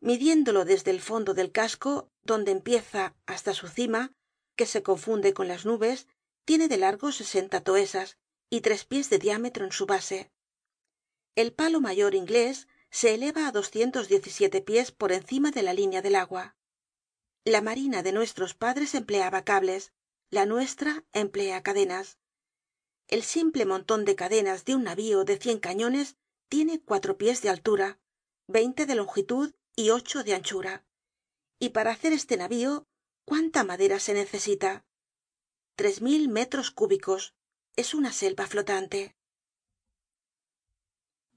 Midiéndolo 0.00 0.64
desde 0.64 0.90
el 0.90 1.00
fondo 1.00 1.34
del 1.34 1.52
casco 1.52 2.10
donde 2.22 2.52
empieza 2.52 3.16
hasta 3.26 3.54
su 3.54 3.68
cima 3.68 4.12
que 4.56 4.66
se 4.66 4.82
confunde 4.82 5.34
con 5.34 5.48
las 5.48 5.66
nubes 5.66 6.06
tiene 6.44 6.68
de 6.68 6.78
largo 6.78 7.12
sesenta 7.12 7.62
toesas 7.62 8.18
y 8.50 8.60
tres 8.60 8.84
pies 8.84 9.10
de 9.10 9.18
diámetro 9.18 9.64
en 9.64 9.72
su 9.72 9.86
base. 9.86 10.30
El 11.34 11.52
palo 11.52 11.80
mayor 11.80 12.14
inglés 12.14 12.66
se 12.90 13.14
eleva 13.14 13.46
á 13.46 13.52
doscientos 13.52 14.08
diez 14.08 14.26
y 14.26 14.30
siete 14.30 14.60
pies 14.60 14.92
por 14.92 15.12
encima 15.12 15.50
de 15.50 15.62
la 15.62 15.72
línea 15.72 16.02
del 16.02 16.16
agua. 16.16 16.56
La 17.44 17.62
marina 17.62 18.02
de 18.02 18.12
nuestros 18.12 18.54
padres 18.54 18.94
empleaba 18.94 19.44
cables 19.44 19.92
la 20.28 20.46
nuestra 20.46 21.04
emplea 21.12 21.62
cadenas. 21.62 22.18
El 23.08 23.22
simple 23.22 23.64
monton 23.64 24.04
de 24.04 24.14
cadenas 24.14 24.64
de 24.64 24.74
un 24.76 24.84
navio 24.84 25.24
de 25.24 25.38
cien 25.38 25.58
cañones 25.58 26.16
tiene 26.48 26.80
cuatro 26.80 27.16
pies 27.16 27.42
de 27.42 27.48
altura 27.48 27.98
veinte 28.46 28.84
de 28.86 28.96
longitud 28.96 29.54
y 29.76 29.90
ocho 29.90 30.24
de 30.24 30.34
anchura. 30.34 30.84
Y 31.58 31.70
para 31.70 31.92
hacer 31.92 32.12
este 32.12 32.36
navio 32.36 32.88
cuánta 33.24 33.64
madera 33.64 34.00
se 34.00 34.12
necesita 34.12 34.84
tres 35.76 36.02
mil 36.02 36.28
metros 36.28 36.70
cúbicos. 36.70 37.34
Es 37.76 37.94
una 37.94 38.12
selva 38.12 38.46
flotante. 38.48 39.16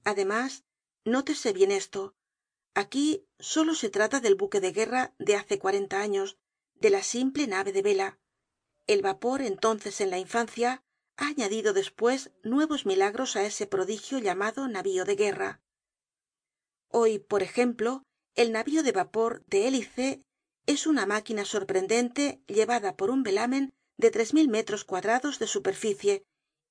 Además 0.02 0.64
nótese 1.04 1.52
bien 1.52 1.70
esto. 1.70 2.14
Aquí 2.74 3.26
solo 3.38 3.74
se 3.74 3.90
trata 3.90 4.20
del 4.20 4.34
buque 4.34 4.60
de 4.60 4.72
guerra 4.72 5.14
de 5.18 5.36
hace 5.36 5.58
cuarenta 5.58 6.00
años 6.00 6.38
de 6.74 6.90
la 6.90 7.02
simple 7.02 7.46
nave 7.46 7.72
de 7.72 7.82
vela. 7.82 8.18
El 8.86 9.00
vapor 9.02 9.42
entonces 9.42 10.00
en 10.00 10.10
la 10.10 10.18
infancia 10.18 10.82
ha 11.16 11.28
añadido 11.28 11.72
despues 11.72 12.32
nuevos 12.42 12.86
milagros 12.86 13.36
á 13.36 13.44
ese 13.44 13.66
prodigio 13.66 14.18
llamado 14.18 14.66
navio 14.68 15.04
de 15.04 15.14
guerra. 15.14 15.60
Hoy 16.88 17.18
por 17.18 17.42
ejemplo 17.42 18.02
el 18.34 18.50
navio 18.50 18.82
de 18.82 18.92
vapor 18.92 19.44
de 19.46 19.68
hélice 19.68 20.22
es 20.66 20.86
una 20.86 21.06
máquina 21.06 21.44
sorprendente 21.44 22.42
llevada 22.46 22.96
por 22.96 23.10
un 23.10 23.22
velamen 23.22 23.72
de 23.96 24.10
tres 24.10 24.34
mil 24.34 24.48
metros 24.48 24.84
cuadrados 24.84 25.38
de 25.38 25.46
superficie 25.46 26.24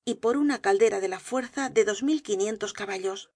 y 0.04 0.16
por 0.16 0.36
una 0.36 0.60
caldera 0.60 1.00
de 1.00 1.08
la 1.08 1.20
fuerza 1.20 1.70
de 1.70 1.84
dos 1.84 2.02
mil 2.02 2.22
quinientos 2.22 2.74
caballos 2.74 3.30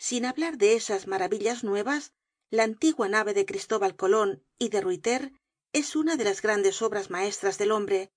sin 0.00 0.24
hablar 0.24 0.56
de 0.56 0.76
esas 0.76 1.06
maravillas 1.06 1.62
nuevas 1.62 2.14
la 2.50 2.62
antigua 2.62 3.06
nave 3.06 3.34
de 3.34 3.44
cristóbal 3.44 3.96
colon 3.96 4.42
y 4.58 4.70
de 4.70 4.80
ruyter 4.80 5.30
es 5.74 5.94
una 5.94 6.16
de 6.16 6.24
las 6.24 6.40
grandes 6.40 6.80
obras 6.80 7.10
maestras 7.10 7.58
del 7.58 7.70
hombre 7.70 8.10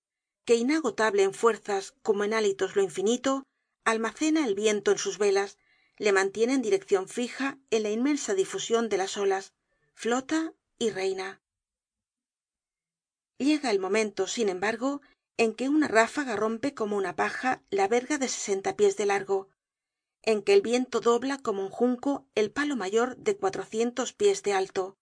que 0.46 0.54
inagotable 0.54 1.24
en 1.24 1.34
fuerzas 1.34 1.92
como 2.02 2.24
en 2.24 2.32
hálitos 2.32 2.74
lo 2.74 2.82
infinito 2.82 3.44
almacena 3.84 4.46
el 4.46 4.54
viento 4.54 4.92
en 4.92 4.98
sus 4.98 5.18
velas 5.18 5.58
le 5.98 6.12
mantiene 6.12 6.54
en 6.54 6.62
direccion 6.62 7.06
fija 7.06 7.58
en 7.68 7.82
la 7.82 7.90
inmensa 7.90 8.32
difusion 8.32 8.88
de 8.88 8.96
las 8.96 9.18
olas 9.18 9.52
flota 9.92 10.54
y 10.78 10.88
reina. 10.88 11.42
Llega 13.36 13.70
el 13.70 13.78
momento 13.78 14.26
sin 14.26 14.48
embargo 14.48 15.02
en 15.36 15.52
que 15.52 15.68
una 15.68 15.88
ráfaga 15.88 16.34
rompe 16.34 16.72
como 16.72 16.96
una 16.96 17.14
paja 17.14 17.62
la 17.68 17.88
verga 17.88 18.16
de 18.16 18.28
sesenta 18.28 18.74
pies 18.74 18.96
de 18.96 19.04
largo 19.04 19.50
en 20.26 20.42
que 20.42 20.54
el 20.54 20.62
viento 20.62 21.00
dobla 21.00 21.38
como 21.38 21.62
un 21.62 21.70
junco 21.70 22.26
el 22.34 22.50
palo 22.50 22.76
mayor 22.76 23.16
de 23.16 23.36
cuatrocientos 23.36 24.12
pies 24.12 24.42
de 24.42 24.54
alto 24.54 24.96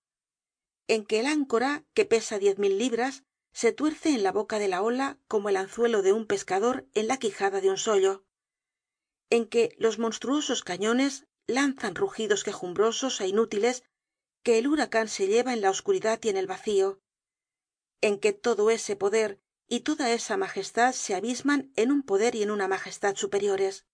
en 0.89 1.05
que 1.07 1.21
el 1.21 1.27
áncora 1.27 1.85
que 1.95 2.05
pesa 2.05 2.39
diez 2.39 2.59
mil 2.59 2.77
libras 2.79 3.23
se 3.53 3.73
tuerce 3.73 4.11
en 4.11 4.23
la 4.23 4.33
boca 4.33 4.59
de 4.59 4.69
la 4.69 4.83
ola 4.83 5.19
como 5.29 5.49
el 5.49 5.57
anzuelo 5.57 6.03
de 6.03 6.13
un 6.13 6.27
pescador 6.27 6.89
en 6.95 7.07
la 7.07 7.19
quijada 7.19 7.61
de 7.61 7.71
un 7.71 7.79
sollo 7.79 8.25
en 9.31 9.47
que 9.47 9.75
los 9.79 9.99
monstruosos 9.99 10.63
cañones 10.65 11.27
lanzan 11.47 11.95
rugidos 11.95 12.43
quejumbrosos 12.45 13.21
é 13.21 13.27
inútiles 13.29 13.85
que 14.45 14.59
el 14.59 14.67
huracan 14.67 15.09
se 15.09 15.29
lleva 15.29 15.53
en 15.55 15.61
la 15.61 15.71
oscuridad 15.71 16.19
y 16.23 16.29
en 16.31 16.37
el 16.37 16.49
vacío 16.49 17.01
en 18.01 18.19
que 18.19 18.33
todo 18.33 18.71
ese 18.71 18.97
poder 18.97 19.39
y 19.69 19.81
toda 19.81 20.11
esa 20.11 20.37
majestad 20.37 20.93
se 20.93 21.15
abisman 21.15 21.73
en 21.77 21.93
un 21.93 22.03
poder 22.03 22.35
y 22.35 22.43
en 22.43 22.51
una 22.51 22.67
majestad 22.67 23.15
superiores 23.15 23.87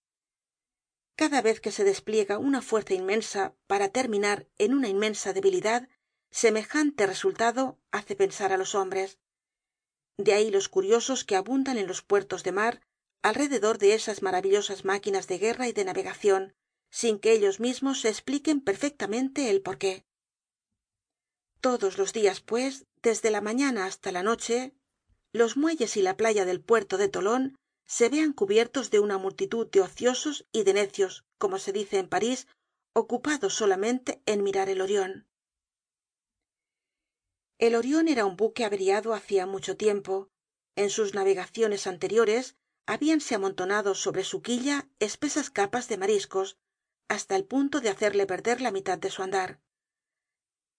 cada 1.18 1.42
vez 1.42 1.58
que 1.60 1.72
se 1.72 1.82
despliega 1.82 2.38
una 2.38 2.62
fuerza 2.62 2.94
inmensa 2.94 3.52
para 3.66 3.88
terminar 3.88 4.46
en 4.56 4.72
una 4.72 4.88
inmensa 4.88 5.32
debilidad 5.32 5.88
semejante 6.30 7.08
resultado 7.12 7.76
hace 7.90 8.14
pensar 8.14 8.52
á 8.52 8.56
los 8.56 8.76
hombres. 8.76 9.18
De 10.16 10.32
ahí 10.32 10.48
los 10.52 10.68
curiosos 10.68 11.24
que 11.24 11.34
abundan 11.34 11.76
en 11.76 11.88
los 11.88 12.02
puertos 12.02 12.44
de 12.44 12.52
mar 12.52 12.74
alrededor 13.20 13.78
de 13.78 13.94
esas 13.94 14.22
maravillosas 14.22 14.84
máquinas 14.84 15.26
de 15.26 15.38
guerra 15.38 15.66
y 15.66 15.72
de 15.72 15.84
navegacion 15.84 16.54
sin 16.88 17.18
que 17.18 17.32
ellos 17.32 17.58
mismos 17.58 18.00
se 18.02 18.10
espliquen 18.10 18.60
perfectamente 18.60 19.50
el 19.50 19.60
por 19.60 19.76
qué 19.76 20.04
todos 21.60 21.98
los 21.98 22.12
dias 22.12 22.40
pues 22.40 22.86
desde 23.02 23.32
la 23.32 23.40
mañana 23.40 23.86
hasta 23.86 24.12
la 24.12 24.22
noche 24.22 24.72
los 25.32 25.56
muelles 25.56 25.96
y 25.96 26.02
la 26.02 26.16
playa 26.16 26.44
del 26.44 26.60
puerto 26.60 26.96
de 26.96 27.08
tolon 27.08 27.58
se 27.88 28.08
vean 28.10 28.32
cubiertos 28.32 28.90
de 28.90 29.00
una 29.00 29.18
multitud 29.18 29.66
de 29.68 29.80
ociosos 29.80 30.46
y 30.52 30.62
de 30.62 30.74
necios 30.74 31.24
como 31.38 31.58
se 31.58 31.72
dice 31.72 31.98
en 31.98 32.08
parís 32.08 32.46
ocupados 32.92 33.54
solamente 33.54 34.22
en 34.26 34.44
mirar 34.44 34.68
el 34.68 34.82
orion 34.82 35.28
el 37.58 37.74
orion 37.74 38.06
era 38.06 38.24
un 38.24 38.36
buque 38.36 38.64
averiado 38.64 39.14
hacia 39.14 39.44
mucho 39.44 39.76
tiempo. 39.76 40.30
En 40.76 40.90
sus 40.90 41.14
navegaciones 41.14 41.88
anteriores 41.88 42.56
habíanse 42.86 43.34
amontonado 43.34 43.96
sobre 43.96 44.22
su 44.22 44.42
quilla 44.42 44.88
espesas 45.00 45.50
capas 45.50 45.88
de 45.88 45.98
mariscos 45.98 46.56
hasta 47.08 47.34
el 47.34 47.44
punto 47.44 47.80
de 47.80 47.88
hacerle 47.88 48.26
perder 48.26 48.60
la 48.60 48.70
mitad 48.70 48.96
de 48.96 49.10
su 49.10 49.22
andar. 49.24 49.60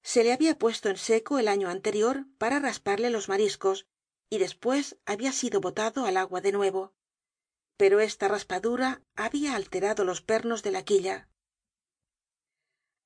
Se 0.03 0.23
le 0.23 0.31
había 0.31 0.57
puesto 0.57 0.87
en 0.87 0.95
seco 0.95 1.37
el 1.37 1.49
año 1.49 1.69
anterior 1.69 2.25
para 2.37 2.59
rasparle 2.59 3.09
los 3.09 3.27
mariscos 3.27 3.85
y 4.29 4.37
despues 4.37 4.97
había 5.05 5.33
sido 5.33 5.59
botado 5.59 6.05
al 6.05 6.15
agua 6.15 6.39
de 6.39 6.53
nuevo 6.53 6.93
pero 7.79 8.01
esta 8.01 8.27
raspadura 8.27 9.01
había 9.15 9.55
alterado 9.55 10.03
los 10.03 10.21
pernos 10.21 10.63
de 10.63 10.71
la 10.71 10.83
quilla. 10.83 11.29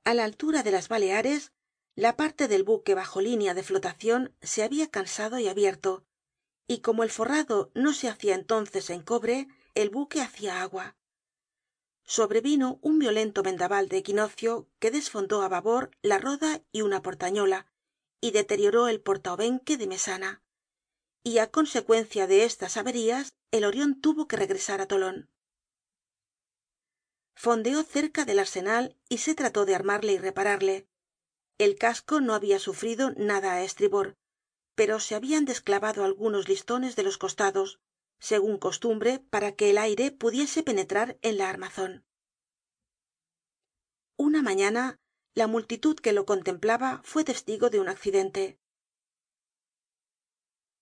A 0.04 0.16
la 0.16 0.24
altura 0.24 0.64
de 0.64 0.72
las 0.72 0.88
baleares 0.88 1.52
la 1.96 2.18
parte 2.18 2.48
del 2.48 2.64
buque 2.64 2.96
bajo 2.96 3.22
línea 3.22 3.54
de 3.54 3.62
flotacion 3.62 4.36
se 4.42 4.64
había 4.64 4.90
cansado 4.90 5.38
y 5.38 5.48
abierto 5.48 6.08
y 6.68 6.80
como 6.80 7.04
el 7.04 7.12
forrado 7.12 7.70
no 7.76 7.94
se 7.94 8.10
hacia 8.10 8.34
entonces 8.34 8.90
en 8.90 9.04
cobre 9.04 9.48
el 9.76 9.92
buque 9.92 10.22
hacia 10.22 10.64
agua. 10.64 10.98
Sobrevino 12.04 12.80
un 12.82 12.98
violento 12.98 13.44
vendaval 13.44 13.90
de 13.90 13.98
equinoccio 13.98 14.68
que 14.80 14.90
desfondó 14.90 15.44
á 15.44 15.50
babor 15.50 15.92
la 16.02 16.18
roda 16.18 16.64
y 16.72 16.82
una 16.82 17.04
portañola 17.04 17.68
y 18.22 18.32
deterioró 18.32 18.88
el 18.88 19.02
portaobenque 19.02 19.78
de 19.78 19.86
mesana 19.86 20.43
y 21.24 21.38
á 21.38 21.48
consecuencia 21.48 22.28
de 22.28 22.44
estas 22.44 22.78
averías 22.78 23.34
el 23.52 23.64
orion 23.64 24.02
tuvo 24.02 24.28
que 24.28 24.36
regresar 24.36 24.82
á 24.82 24.88
tolon 24.88 25.30
fondeó 27.36 27.84
cerca 27.84 28.26
del 28.26 28.40
arsenal 28.40 28.98
y 29.10 29.18
se 29.18 29.36
trató 29.36 29.66
de 29.66 29.76
armarle 29.76 30.14
y 30.14 30.18
repararle. 30.18 30.88
El 31.58 31.76
casco 31.78 32.22
no 32.22 32.36
había 32.36 32.60
sufrido 32.60 33.12
nada 33.12 33.54
á 33.54 33.64
estribor 33.64 34.16
pero 34.76 35.00
se 35.00 35.16
habían 35.16 35.46
desclavado 35.46 36.04
algunos 36.04 36.50
listones 36.50 36.96
de 36.96 37.04
los 37.04 37.18
costados 37.18 37.80
según 38.20 38.58
costumbre 38.58 39.20
para 39.20 39.54
que 39.56 39.70
el 39.70 39.78
aire 39.78 40.12
pudiese 40.12 40.64
penetrar 40.64 41.18
en 41.22 41.38
la 41.38 41.50
armazon 41.50 42.06
una 44.18 44.42
mañana 44.42 45.00
la 45.36 45.48
multitud 45.48 45.96
que 45.96 46.14
lo 46.14 46.26
contemplaba 46.26 47.02
fue 47.04 47.24
testigo 47.24 47.70
de 47.70 47.80
un 47.80 47.90
accidente 47.90 48.60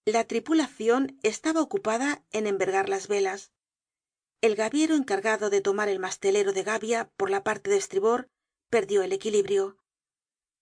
la 0.05 0.25
tripulacion 0.25 1.19
estaba 1.21 1.61
ocupada 1.61 2.23
en 2.31 2.47
envergar 2.47 2.89
las 2.89 3.07
velas. 3.07 3.51
El 4.41 4.55
gaviero 4.55 4.95
encargado 4.95 5.51
de 5.51 5.61
tomar 5.61 5.89
el 5.89 5.99
mastelero 5.99 6.53
de 6.53 6.63
gavia 6.63 7.11
por 7.17 7.29
la 7.29 7.43
parte 7.43 7.69
de 7.69 7.77
estribor 7.77 8.27
perdió 8.69 9.03
el 9.03 9.13
equilibrio. 9.13 9.77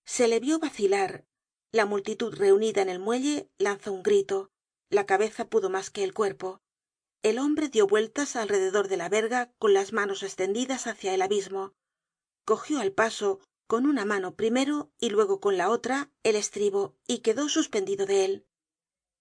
Se 0.05 0.27
le 0.27 0.41
vio 0.41 0.60
vacilar. 0.60 1.25
La 1.72 1.86
multitud 1.86 2.34
reunida 2.34 2.81
en 2.81 2.89
el 2.89 3.00
muelle 3.00 3.50
lanzó 3.58 3.93
un 3.93 4.03
grito. 4.03 4.51
La 4.89 5.05
cabeza 5.05 5.50
pudo 5.50 5.69
mas 5.69 5.89
que 5.89 6.03
el 6.03 6.13
cuerpo. 6.13 6.60
El 7.22 7.39
hombre 7.39 7.69
dio 7.69 7.88
vueltas 7.88 8.36
alrededor 8.36 8.89
de 8.89 8.98
la 8.98 9.08
verga 9.08 9.53
con 9.58 9.74
las 9.74 9.93
manos 9.93 10.24
estendidas 10.24 10.88
hácia 10.88 11.13
el 11.13 11.22
abismo. 11.22 11.74
Cogió 12.43 12.79
al 12.79 12.91
paso 12.91 13.39
con 13.67 13.86
una 13.86 14.03
mano 14.03 14.36
primero 14.36 14.91
y 15.00 15.12
luego 15.12 15.39
con 15.39 15.55
la 15.55 15.69
otra 15.69 16.12
el 16.24 16.36
estribo 16.36 16.98
y 17.08 17.19
quedó 17.19 17.48
suspendido 17.48 18.05
de 18.05 18.25
él 18.25 18.49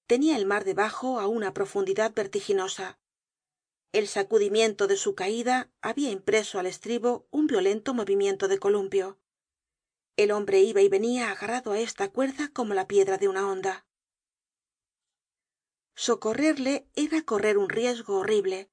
tenia 0.08 0.36
el 0.36 0.46
mar 0.46 0.64
debajo 0.64 1.20
á 1.20 1.28
una 1.28 1.54
profundidad 1.54 2.12
vertiginosa. 2.12 2.98
El 3.92 4.08
sacudimiento 4.08 4.88
de 4.88 4.96
su 4.96 5.14
caida 5.14 5.70
habia 5.80 6.10
impreso 6.10 6.58
al 6.58 6.66
estribo 6.66 7.28
un 7.30 7.46
violento 7.46 7.94
movimiento 7.94 8.48
de 8.48 8.58
columpio. 8.58 9.20
El 10.16 10.32
hombre 10.32 10.58
iba 10.60 10.80
y 10.80 10.88
venia 10.88 11.30
agarrado 11.30 11.70
á 11.70 11.78
esta 11.78 12.08
cuerda 12.08 12.48
como 12.52 12.74
la 12.74 12.88
piedra 12.88 13.18
de 13.18 13.28
una 13.28 13.48
honda 13.48 13.86
socorrerle 15.98 16.86
era 16.94 17.22
correr 17.22 17.58
un 17.58 17.68
riesgo 17.68 18.18
horrible. 18.20 18.70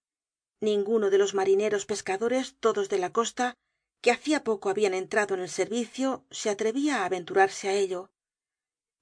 Ninguno 0.62 1.10
de 1.10 1.18
los 1.18 1.34
marineros 1.34 1.88
pescadores 1.88 2.56
todos 2.60 2.88
de 2.88 3.00
la 3.00 3.12
costa 3.12 3.56
que 4.02 4.12
hacía 4.12 4.44
poco 4.44 4.70
habian 4.70 4.94
entrado 4.94 5.34
en 5.34 5.42
el 5.42 5.50
servicio 5.50 6.24
se 6.30 6.52
atrevía 6.52 7.02
á 7.02 7.06
aventurarse 7.06 7.68
á 7.68 7.74
ello 7.74 8.12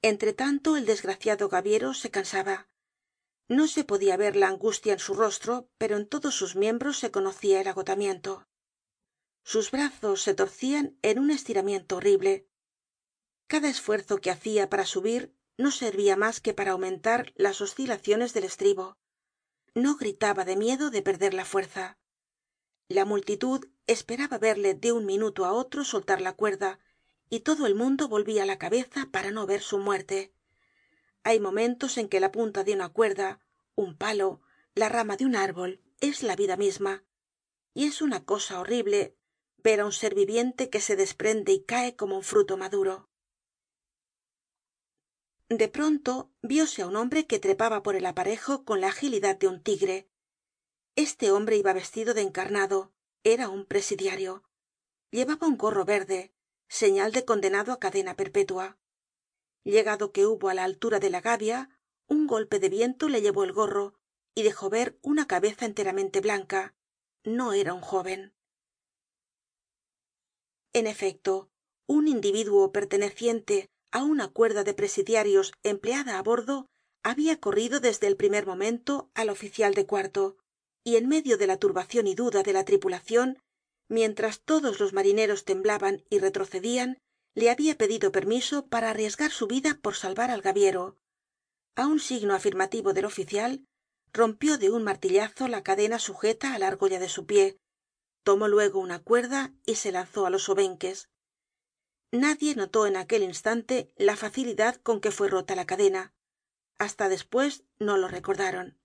entre 0.03 0.33
tanto 0.33 0.75
el 0.75 0.86
desgraciado 0.86 1.48
gaviero 1.48 1.93
se 1.93 2.12
cansaba. 2.12 2.67
No 3.48 3.67
se 3.67 3.86
podia 3.86 4.17
ver 4.17 4.36
la 4.36 4.50
angustia 4.50 4.93
en 4.93 5.00
su 5.00 5.13
rostro 5.13 5.69
pero 5.77 5.95
en 5.95 6.07
todos 6.07 6.36
sus 6.36 6.55
miembros 6.55 7.00
se 7.00 7.10
conocia 7.10 7.62
el 7.62 7.67
agotamiento. 7.67 8.45
Sus 9.43 9.72
brazos 9.72 10.22
se 10.22 10.33
torcian 10.33 10.98
en 11.01 11.19
un 11.19 11.31
estiramiento 11.31 11.98
horrible. 11.98 12.48
Cada 13.48 13.69
esfuerzo 13.69 14.19
que 14.19 14.29
hacia 14.29 14.69
para 14.69 14.86
subir 14.86 15.33
no 15.57 15.72
servia 15.72 16.17
mas 16.17 16.41
que 16.41 16.53
para 16.53 16.72
aumentar 16.72 17.31
las 17.36 17.62
oscilaciones 17.62 18.33
del 18.33 18.43
estribo. 18.43 18.98
No 19.74 19.95
gritaba 19.95 20.43
de 20.43 20.57
miedo 20.57 20.89
de 20.89 21.01
perder 21.01 21.33
la 21.33 21.45
fuerza. 21.45 21.98
La 22.89 23.05
multitud 23.05 23.65
esperaba 23.88 24.38
verle 24.38 24.74
de 24.74 24.91
un 24.91 25.05
minuto 25.05 25.45
á 25.45 25.53
otro 25.53 25.86
soltar 25.86 26.19
la 26.19 26.33
cuerda 26.33 26.79
y 27.33 27.39
todo 27.39 27.65
el 27.65 27.73
mundo 27.73 28.07
volvia 28.07 28.45
la 28.45 28.59
cabeza 28.59 29.07
para 29.11 29.31
no 29.31 29.47
ver 29.47 29.63
su 29.63 29.79
muerte. 29.79 30.35
Hay 31.23 31.39
momentos 31.39 31.97
en 31.97 32.07
que 32.07 32.19
la 32.19 32.31
punta 32.31 32.63
de 32.63 32.73
una 32.73 32.89
cuerda 32.89 33.39
un 33.73 33.97
palo 33.97 34.41
la 34.75 34.87
rama 34.87 35.17
de 35.17 35.25
un 35.25 35.35
árbol 35.35 35.81
es 35.99 36.21
la 36.21 36.35
vida 36.35 36.57
misma. 36.57 37.03
Y 37.73 37.85
es 37.85 38.03
una 38.03 38.23
cosa 38.23 38.59
horrible 38.59 39.17
ver 39.57 39.79
á 39.79 39.85
un 39.85 39.93
ser 39.93 40.13
viviente 40.13 40.69
que 40.69 40.79
se 40.79 40.95
desprende 40.95 41.53
y 41.53 41.63
cae 41.63 41.95
como 41.95 42.17
un 42.17 42.23
fruto 42.23 42.55
maduro. 42.55 43.09
De 45.49 45.69
pronto 45.69 46.31
vióse 46.43 46.83
á 46.83 46.85
un 46.85 46.95
hombre 46.95 47.25
que 47.25 47.39
trepaba 47.39 47.81
por 47.81 47.95
el 47.95 48.05
aparejo 48.05 48.63
con 48.63 48.79
la 48.79 48.89
agilidad 48.89 49.39
de 49.39 49.47
un 49.47 49.63
tigre. 49.63 50.07
Este 50.95 51.31
hombre 51.31 51.57
iba 51.57 51.73
vestido 51.73 52.13
de 52.13 52.21
encarnado 52.21 52.93
era 53.23 53.49
un 53.49 53.65
presidiario. 53.65 54.43
Llevaba 55.09 55.47
un 55.47 55.57
gorro 55.57 55.83
verde 55.83 56.32
señal 56.81 57.11
de 57.11 57.23
condenado 57.29 57.69
á 57.71 57.77
cadena 57.77 58.13
perpetua. 58.21 58.65
Llegado 59.63 60.11
que 60.11 60.25
hubo 60.25 60.49
á 60.49 60.53
la 60.55 60.63
altura 60.63 60.97
de 60.99 61.11
la 61.11 61.21
gavia 61.21 61.59
un 62.07 62.25
golpe 62.25 62.57
de 62.59 62.69
viento 62.69 63.09
le 63.09 63.21
llevó 63.21 63.43
el 63.43 63.53
gorro 63.53 63.93
y 64.33 64.41
dejó 64.41 64.71
ver 64.71 64.97
una 65.03 65.27
cabeza 65.27 65.65
enteramente 65.65 66.19
blanca. 66.19 66.73
No 67.23 67.53
era 67.53 67.75
un 67.75 67.81
joven. 67.81 68.33
En 70.73 70.87
efecto 70.87 71.51
un 71.85 72.07
individuo 72.07 72.71
perteneciente 72.71 73.69
á 73.91 74.03
una 74.03 74.27
cuerda 74.29 74.63
de 74.63 74.73
presidiarios 74.73 75.53
empleada 75.61 76.17
á 76.17 76.23
bordo 76.23 76.65
habia 77.03 77.39
corrido 77.39 77.81
desde 77.81 78.07
el 78.07 78.17
primer 78.17 78.47
momento 78.47 79.12
al 79.13 79.29
oficial 79.29 79.75
de 79.75 79.86
cuarto 79.86 80.38
y 80.83 80.95
en 80.95 81.07
medio 81.07 81.38
de 81.38 81.45
la 81.45 81.57
turbacion 81.57 82.07
y 82.07 82.15
duda 82.15 82.41
de 82.41 82.53
la 82.53 82.65
tripulacion 82.65 83.38
mientras 83.88 84.41
todos 84.41 84.80
los 84.80 84.93
marineros 84.93 85.46
temblaban 85.46 86.04
y 86.10 86.19
retrocedian 86.19 86.98
le 87.36 87.50
habia 87.50 87.78
pedido 87.78 88.12
permiso 88.12 88.67
para 88.67 88.89
arriesgar 88.89 89.32
su 89.32 89.48
vida 89.48 89.80
por 89.82 89.96
salvar 89.96 90.32
al 90.32 90.41
gaviero. 90.41 90.98
A 91.76 91.88
un 91.88 92.00
signo 92.00 92.36
afirmativo 92.36 92.93
del 92.93 93.06
oficial 93.06 93.65
rompió 94.12 94.58
de 94.58 94.69
un 94.72 94.84
martillazo 94.84 95.48
la 95.48 95.63
cadena 95.63 96.00
sujeta 96.00 96.54
á 96.54 96.60
la 96.60 96.67
argolla 96.67 97.00
de 97.00 97.10
su 97.10 97.26
pie 97.26 97.60
tomó 98.24 98.48
luego 98.48 98.80
una 98.80 99.00
cuerda 99.00 99.54
y 99.65 99.76
se 99.76 99.91
lanzó 99.91 100.26
á 100.26 100.30
los 100.30 100.50
obenques. 100.50 101.10
Nadie 102.12 102.56
notó 102.56 102.88
en 102.88 102.96
aquel 102.96 103.24
instante 103.24 103.91
la 103.98 104.15
facilidad 104.15 104.76
con 104.78 105.02
que 105.02 105.12
fue 105.12 105.28
rota 105.28 105.56
la 105.56 105.65
cadena. 105.65 106.13
Hasta 106.78 107.10
despues 107.10 107.65
no 107.80 107.98
lo 107.98 108.08
recordaron 108.08 108.80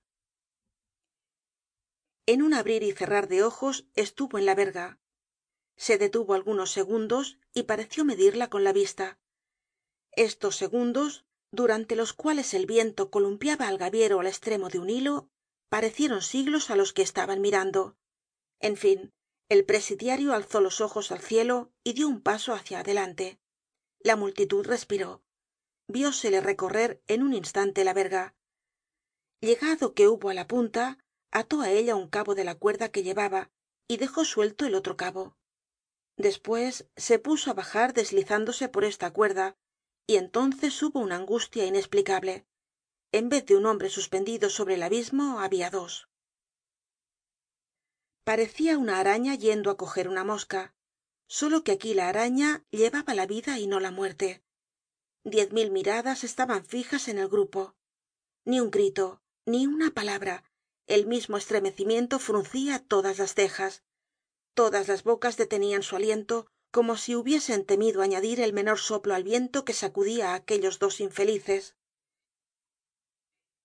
en 2.28 2.42
un 2.42 2.52
abrir 2.52 2.82
y 2.82 2.92
cerrar 2.92 3.26
de 3.26 3.42
ojos 3.42 3.86
estuvo 3.94 4.36
en 4.36 4.44
la 4.44 4.54
verga. 4.54 5.00
Se 5.76 5.96
detuvo 5.96 6.34
algunos 6.34 6.70
segundos 6.70 7.38
y 7.54 7.62
pareció 7.62 8.04
medirla 8.04 8.50
con 8.50 8.64
la 8.64 8.74
vista. 8.74 9.18
Estos 10.12 10.54
segundos 10.54 11.24
durante 11.50 11.96
los 11.96 12.12
cuales 12.12 12.52
el 12.52 12.66
viento 12.66 13.10
columpiaba 13.10 13.66
al 13.66 13.78
gaviero 13.78 14.20
al 14.20 14.26
estremo 14.26 14.68
de 14.68 14.78
un 14.78 14.90
hilo 14.90 15.30
parecieron 15.70 16.20
siglos 16.20 16.68
á 16.68 16.76
los 16.76 16.92
que 16.92 17.00
estaban 17.00 17.40
mirando. 17.40 17.96
En 18.60 18.76
fin 18.76 19.14
el 19.48 19.64
presidiario 19.64 20.34
alzó 20.34 20.60
los 20.60 20.82
ojos 20.82 21.10
al 21.10 21.20
cielo 21.20 21.72
y 21.82 21.94
dio 21.94 22.08
un 22.08 22.20
paso 22.20 22.52
hacia 22.52 22.80
adelante. 22.80 23.40
La 24.00 24.16
multitud 24.16 24.66
respiró. 24.66 25.22
Viósele 25.86 26.42
recorrer 26.42 27.02
en 27.06 27.22
un 27.22 27.32
instante 27.32 27.84
la 27.84 27.94
verga. 27.94 28.36
Llegado 29.40 29.94
que 29.94 30.08
hubo 30.08 30.28
á 30.28 30.34
la 30.34 30.46
punta 30.46 30.98
ató 31.30 31.60
á 31.60 31.70
ella 31.70 31.94
un 31.96 32.08
cabo 32.08 32.34
de 32.34 32.44
la 32.44 32.54
cuerda 32.54 32.90
que 32.90 33.02
llevaba 33.02 33.50
y 33.86 33.96
dejó 33.96 34.24
suelto 34.24 34.66
el 34.66 34.74
otro 34.74 34.96
cabo. 34.96 35.36
Despues 36.16 36.88
se 36.96 37.18
puso 37.18 37.50
á 37.50 37.54
bajar 37.54 37.92
deslizándose 37.94 38.68
por 38.68 38.84
esta 38.84 39.12
cuerda 39.12 39.56
y 40.06 40.16
entonces 40.16 40.82
hubo 40.82 41.00
una 41.00 41.16
angustia 41.16 41.66
inesplicable 41.66 42.46
en 43.12 43.28
vez 43.28 43.46
de 43.46 43.56
un 43.56 43.66
hombre 43.66 43.88
suspendido 43.88 44.50
sobre 44.50 44.74
el 44.74 44.82
abismo 44.82 45.40
habia 45.40 45.70
dos. 45.70 46.08
Parecia 48.24 48.76
una 48.76 49.00
araña 49.00 49.34
yendo 49.34 49.70
á 49.70 49.76
coger 49.76 50.08
una 50.08 50.24
mosca 50.24 50.74
solo 51.26 51.62
que 51.62 51.72
aquí 51.72 51.94
la 51.94 52.08
araña 52.08 52.64
llevaba 52.70 53.14
la 53.14 53.26
vida 53.26 53.58
y 53.58 53.66
no 53.66 53.80
la 53.80 53.90
muerte. 53.90 54.42
Diez 55.24 55.52
mil 55.52 55.70
miradas 55.70 56.24
estaban 56.24 56.64
fijas 56.64 57.08
en 57.08 57.18
el 57.18 57.28
grupo. 57.28 57.74
Ni 58.44 58.60
un 58.60 58.70
grito 58.70 59.22
ni 59.46 59.66
una 59.66 59.90
palabra 59.90 60.44
el 60.88 61.06
mismo 61.06 61.36
estremecimiento 61.36 62.18
fruncia 62.18 62.78
todas 62.78 63.18
las 63.18 63.34
cejas. 63.34 63.84
Todas 64.54 64.88
las 64.88 65.04
bocas 65.04 65.36
detenian 65.36 65.82
su 65.82 65.94
aliento 65.96 66.46
como 66.70 66.96
si 66.96 67.14
hubiesen 67.14 67.64
temido 67.64 68.02
añadir 68.02 68.40
el 68.40 68.52
menor 68.52 68.78
soplo 68.78 69.14
al 69.14 69.22
viento 69.22 69.64
que 69.64 69.74
sacudia 69.74 70.32
á 70.32 70.34
aquellos 70.34 70.78
dos 70.78 71.00
infelices. 71.00 71.76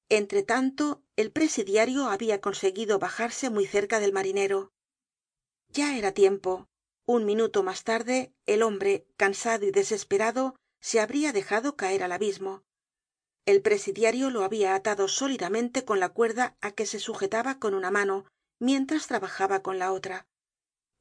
Entre 0.10 0.44
tanto 0.44 1.02
el 1.16 1.32
presidiario 1.32 2.08
habia 2.08 2.42
conseguido 2.42 3.00
bajarse 3.00 3.50
muy 3.50 3.66
cerca 3.66 4.00
del 4.00 4.14
marinero. 4.14 4.74
Ya 5.70 5.98
era 5.98 6.12
tiempo. 6.12 6.68
Un 7.06 7.26
minuto 7.26 7.64
mas 7.64 7.84
tarde 7.84 8.34
el 8.46 8.64
hombre 8.64 9.08
cansado 9.18 9.66
y 9.66 9.72
desesperado 9.72 10.56
se 10.80 11.00
habría 11.00 11.34
dejado 11.34 11.76
caer 11.76 12.04
al 12.04 12.12
abismo 12.12 12.64
el 13.46 13.62
presidiario 13.62 14.30
lo 14.30 14.44
había 14.44 14.74
atado 14.74 15.08
sólidamente 15.08 15.84
con 15.84 16.00
la 16.00 16.10
cuerda 16.10 16.56
á 16.62 16.72
que 16.72 16.86
se 16.86 17.00
sujetaba 17.00 17.60
con 17.60 17.74
una 17.74 17.92
mano 17.92 18.26
mientras 18.60 19.08
trabajaba 19.08 19.62
con 19.62 19.80
la 19.80 19.92
otra. 19.92 20.28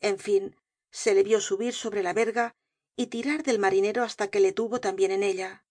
En 0.01 0.19
fin 0.19 0.57
se 0.91 1.15
le 1.15 1.23
vio 1.23 1.41
subir 1.41 1.73
sobre 1.73 2.03
la 2.03 2.13
verga 2.13 2.55
y 2.97 3.07
tirar 3.07 3.45
del 3.45 3.61
marinero 3.61 4.03
hasta 4.03 4.29
que 4.29 4.41
le 4.41 4.53
tuvo 4.53 4.81
también 4.81 5.13
en 5.13 5.23
ella. 5.23 5.65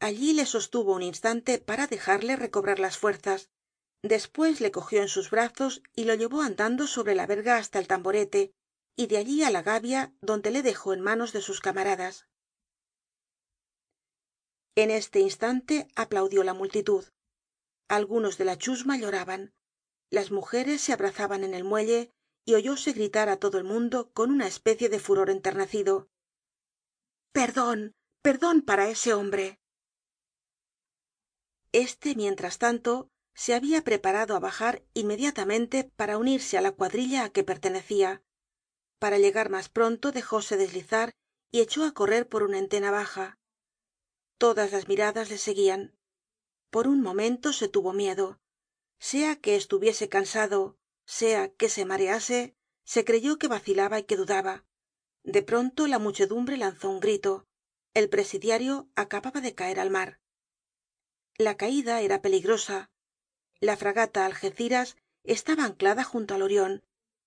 Allí 0.00 0.32
le 0.32 0.46
sostuvo 0.46 0.94
un 0.94 1.02
instante 1.02 1.58
para 1.58 1.88
dejarle 1.88 2.36
recobrar 2.36 2.78
las 2.78 2.96
fuerzas. 2.96 3.50
Despues 4.02 4.60
le 4.60 4.70
cogió 4.70 5.02
en 5.02 5.08
sus 5.08 5.30
brazos 5.30 5.82
y 5.96 6.04
lo 6.04 6.14
llevó 6.14 6.42
andando 6.42 6.86
sobre 6.86 7.16
la 7.16 7.26
verga 7.26 7.56
hasta 7.56 7.80
el 7.80 7.88
tamborete 7.88 8.52
y 8.94 9.08
de 9.08 9.16
allí 9.18 9.42
á 9.42 9.50
la 9.50 9.62
gavia 9.62 10.14
donde 10.20 10.52
le 10.52 10.62
dejó 10.62 10.94
en 10.94 11.00
manos 11.00 11.32
de 11.32 11.40
sus 11.40 11.60
camaradas 11.60 12.27
en 14.82 14.92
este 14.92 15.18
instante 15.18 15.88
aplaudió 15.96 16.44
la 16.44 16.54
multitud. 16.54 17.04
Algunos 17.88 18.38
de 18.38 18.44
la 18.44 18.56
chusma 18.56 18.96
lloraban. 18.96 19.52
Las 20.08 20.30
mujeres 20.30 20.80
se 20.80 20.92
abrazaban 20.92 21.42
en 21.42 21.52
el 21.52 21.64
muelle 21.64 22.12
y 22.44 22.54
oyóse 22.54 22.92
gritar 22.92 23.28
á 23.28 23.38
todo 23.38 23.58
el 23.58 23.64
mundo 23.64 24.12
con 24.12 24.30
una 24.30 24.46
especie 24.46 24.88
de 24.88 25.00
furor 25.00 25.30
enternecido. 25.30 26.08
Perdon 27.32 27.92
perdon 28.22 28.62
para 28.62 28.88
ese 28.88 29.14
hombre 29.14 29.58
este 31.72 32.14
mientras 32.14 32.58
tanto 32.58 33.10
se 33.34 33.54
habia 33.54 33.82
preparado 33.82 34.36
á 34.36 34.38
bajar 34.38 34.84
inmediatamente 34.94 35.84
para 35.84 36.18
unirse 36.18 36.56
á 36.56 36.60
la 36.60 36.72
cuadrilla 36.72 37.24
á 37.24 37.30
que 37.30 37.44
pertenecia 37.44 38.22
para 38.98 39.18
llegar 39.18 39.50
mas 39.50 39.68
pronto 39.68 40.12
dejóse 40.12 40.56
deslizar 40.56 41.12
y 41.50 41.60
echó 41.60 41.84
á 41.84 41.92
correr 41.92 42.28
por 42.28 42.42
una 42.44 42.58
entena 42.58 42.90
baja 42.90 43.37
todas 44.38 44.72
las 44.72 44.88
miradas 44.88 45.30
le 45.30 45.38
seguían. 45.38 45.94
Por 46.70 46.88
un 46.88 47.02
momento 47.02 47.52
se 47.52 47.68
tuvo 47.68 47.92
miedo. 47.92 48.40
Sea 48.98 49.36
que 49.36 49.56
estuviese 49.56 50.08
cansado 50.08 50.78
sea 51.08 51.48
que 51.48 51.70
se 51.70 51.86
marease 51.86 52.54
se 52.84 53.02
creyó 53.02 53.38
que 53.38 53.48
vacilaba 53.48 53.98
y 53.98 54.04
que 54.04 54.16
dudaba. 54.16 54.66
De 55.24 55.42
pronto 55.42 55.86
la 55.86 55.98
muchedumbre 55.98 56.58
lanzó 56.58 56.90
un 56.90 57.00
grito. 57.00 57.46
El 57.94 58.10
presidiario 58.10 58.90
acababa 58.94 59.40
de 59.40 59.54
caer 59.54 59.80
al 59.80 59.88
mar. 59.88 60.20
La 61.38 61.56
caida 61.56 62.02
era 62.02 62.20
peligrosa. 62.20 62.90
La 63.58 63.78
fragata 63.78 64.26
algeciras 64.26 64.96
estaba 65.24 65.64
anclada 65.64 66.04
junto 66.04 66.34
al 66.34 66.42
orion 66.42 66.82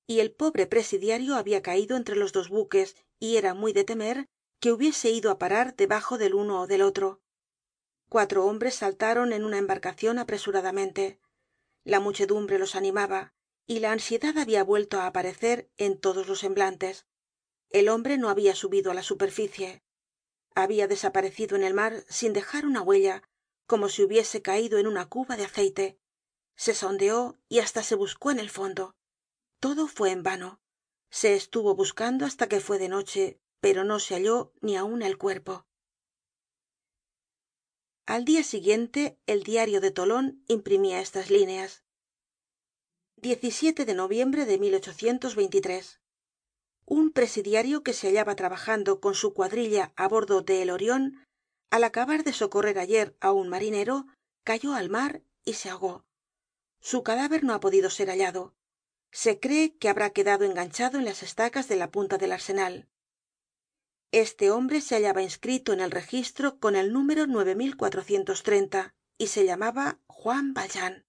y 0.05 0.19
el 0.19 0.31
pobre 0.31 0.67
presidiario 0.67 1.35
habia 1.35 1.63
caido 1.63 1.97
entre 1.97 2.15
los 2.15 2.33
dos 2.33 2.49
buques 2.49 2.95
y 3.19 3.37
era 3.37 3.55
muy 3.55 3.73
de 3.73 3.83
temer 3.83 4.29
que 4.61 4.71
hubiese 4.71 5.09
ido 5.09 5.31
á 5.31 5.39
parar 5.39 5.75
debajo 5.75 6.19
del 6.19 6.35
uno 6.35 6.61
ó 6.61 6.67
del 6.67 6.83
otro. 6.83 7.19
Cuatro 8.09 8.45
hombres 8.45 8.75
saltaron 8.75 9.33
en 9.33 9.43
una 9.43 9.57
embarcacion 9.57 10.19
apresuradamente. 10.19 11.19
La 11.83 11.99
muchedumbre 11.99 12.59
los 12.59 12.75
animaba 12.75 13.33
y 13.65 13.79
la 13.79 13.91
ansiedad 13.91 14.37
habia 14.37 14.63
vuelto 14.63 15.01
á 15.01 15.07
aparecer 15.07 15.71
en 15.77 15.99
todos 15.99 16.27
los 16.27 16.39
semblantes. 16.39 17.07
El 17.71 17.89
hombre 17.89 18.19
no 18.19 18.29
habia 18.29 18.53
subido 18.53 18.91
á 18.91 18.93
la 18.93 19.01
superficie. 19.01 19.81
Habia 20.53 20.87
desaparecido 20.87 21.55
en 21.55 21.63
el 21.63 21.73
mar 21.73 22.05
sin 22.07 22.31
dejar 22.31 22.67
una 22.67 22.83
huella 22.83 23.23
como 23.65 23.89
si 23.89 24.03
hubiese 24.03 24.43
caido 24.43 24.77
en 24.77 24.85
una 24.85 25.09
cuba 25.09 25.37
de 25.37 25.45
aceite. 25.45 25.97
Se 26.55 26.75
sondeó 26.75 27.39
y 27.49 27.59
hasta 27.59 27.81
se 27.81 27.95
buscó 27.95 28.29
en 28.29 28.37
el 28.37 28.51
fondo. 28.51 28.95
Todo 29.59 29.87
fue 29.87 30.11
en 30.11 30.21
vano. 30.21 30.61
Se 31.09 31.33
estuvo 31.33 31.73
buscando 31.73 32.25
hasta 32.25 32.47
que 32.47 32.59
fue 32.59 32.77
de 32.77 32.89
noche 32.89 33.41
pero 33.61 33.83
no 33.83 33.99
se 33.99 34.15
halló 34.15 34.51
ni 34.59 34.75
aun 34.75 35.03
el 35.03 35.17
cuerpo. 35.17 35.65
Al 38.07 38.25
dia 38.25 38.43
siguiente 38.43 39.17
el 39.27 39.43
diario 39.43 39.79
de 39.79 39.91
tolon 39.91 40.43
imprimía 40.47 40.99
estas 40.99 41.29
líneas. 41.29 41.83
De 43.15 43.93
noviembre 43.93 44.45
de 44.45 44.57
un 46.85 47.11
presidiario 47.11 47.83
que 47.83 47.93
se 47.93 48.07
hallaba 48.07 48.35
trabajando 48.35 48.99
con 48.99 49.13
su 49.13 49.33
cuadrilla 49.33 49.93
á 49.95 50.07
bordo 50.07 50.41
de 50.41 50.63
el 50.63 50.71
orion 50.71 51.23
al 51.69 51.83
acabar 51.83 52.23
de 52.23 52.33
socorrer 52.33 52.79
ayer 52.79 53.15
á 53.21 53.31
un 53.31 53.47
marinero 53.47 54.07
cayó 54.43 54.73
al 54.73 54.89
mar 54.89 55.21
y 55.45 55.53
se 55.53 55.69
ahogó. 55.69 56.03
Su 56.81 57.03
cadáver 57.03 57.43
no 57.43 57.53
ha 57.53 57.59
podido 57.59 57.91
ser 57.91 58.09
hallado. 58.09 58.55
Se 59.11 59.39
cree 59.39 59.77
que 59.77 59.87
habrá 59.87 60.09
quedado 60.09 60.45
enganchado 60.45 60.97
en 60.97 61.05
las 61.05 61.21
estacas 61.21 61.67
de 61.67 61.75
la 61.75 61.91
punta 61.91 62.17
del 62.17 62.31
arsenal 62.31 62.90
este 64.11 64.51
hombre 64.51 64.81
se 64.81 64.95
hallaba 64.95 65.21
inscrito 65.21 65.71
en 65.73 65.79
el 65.79 65.91
registro 65.91 66.59
con 66.59 66.75
el 66.75 66.91
número 66.91 67.27
y 69.17 69.27
se 69.27 69.45
llamaba 69.45 69.99
juan 70.07 70.53
valjean 70.53 71.05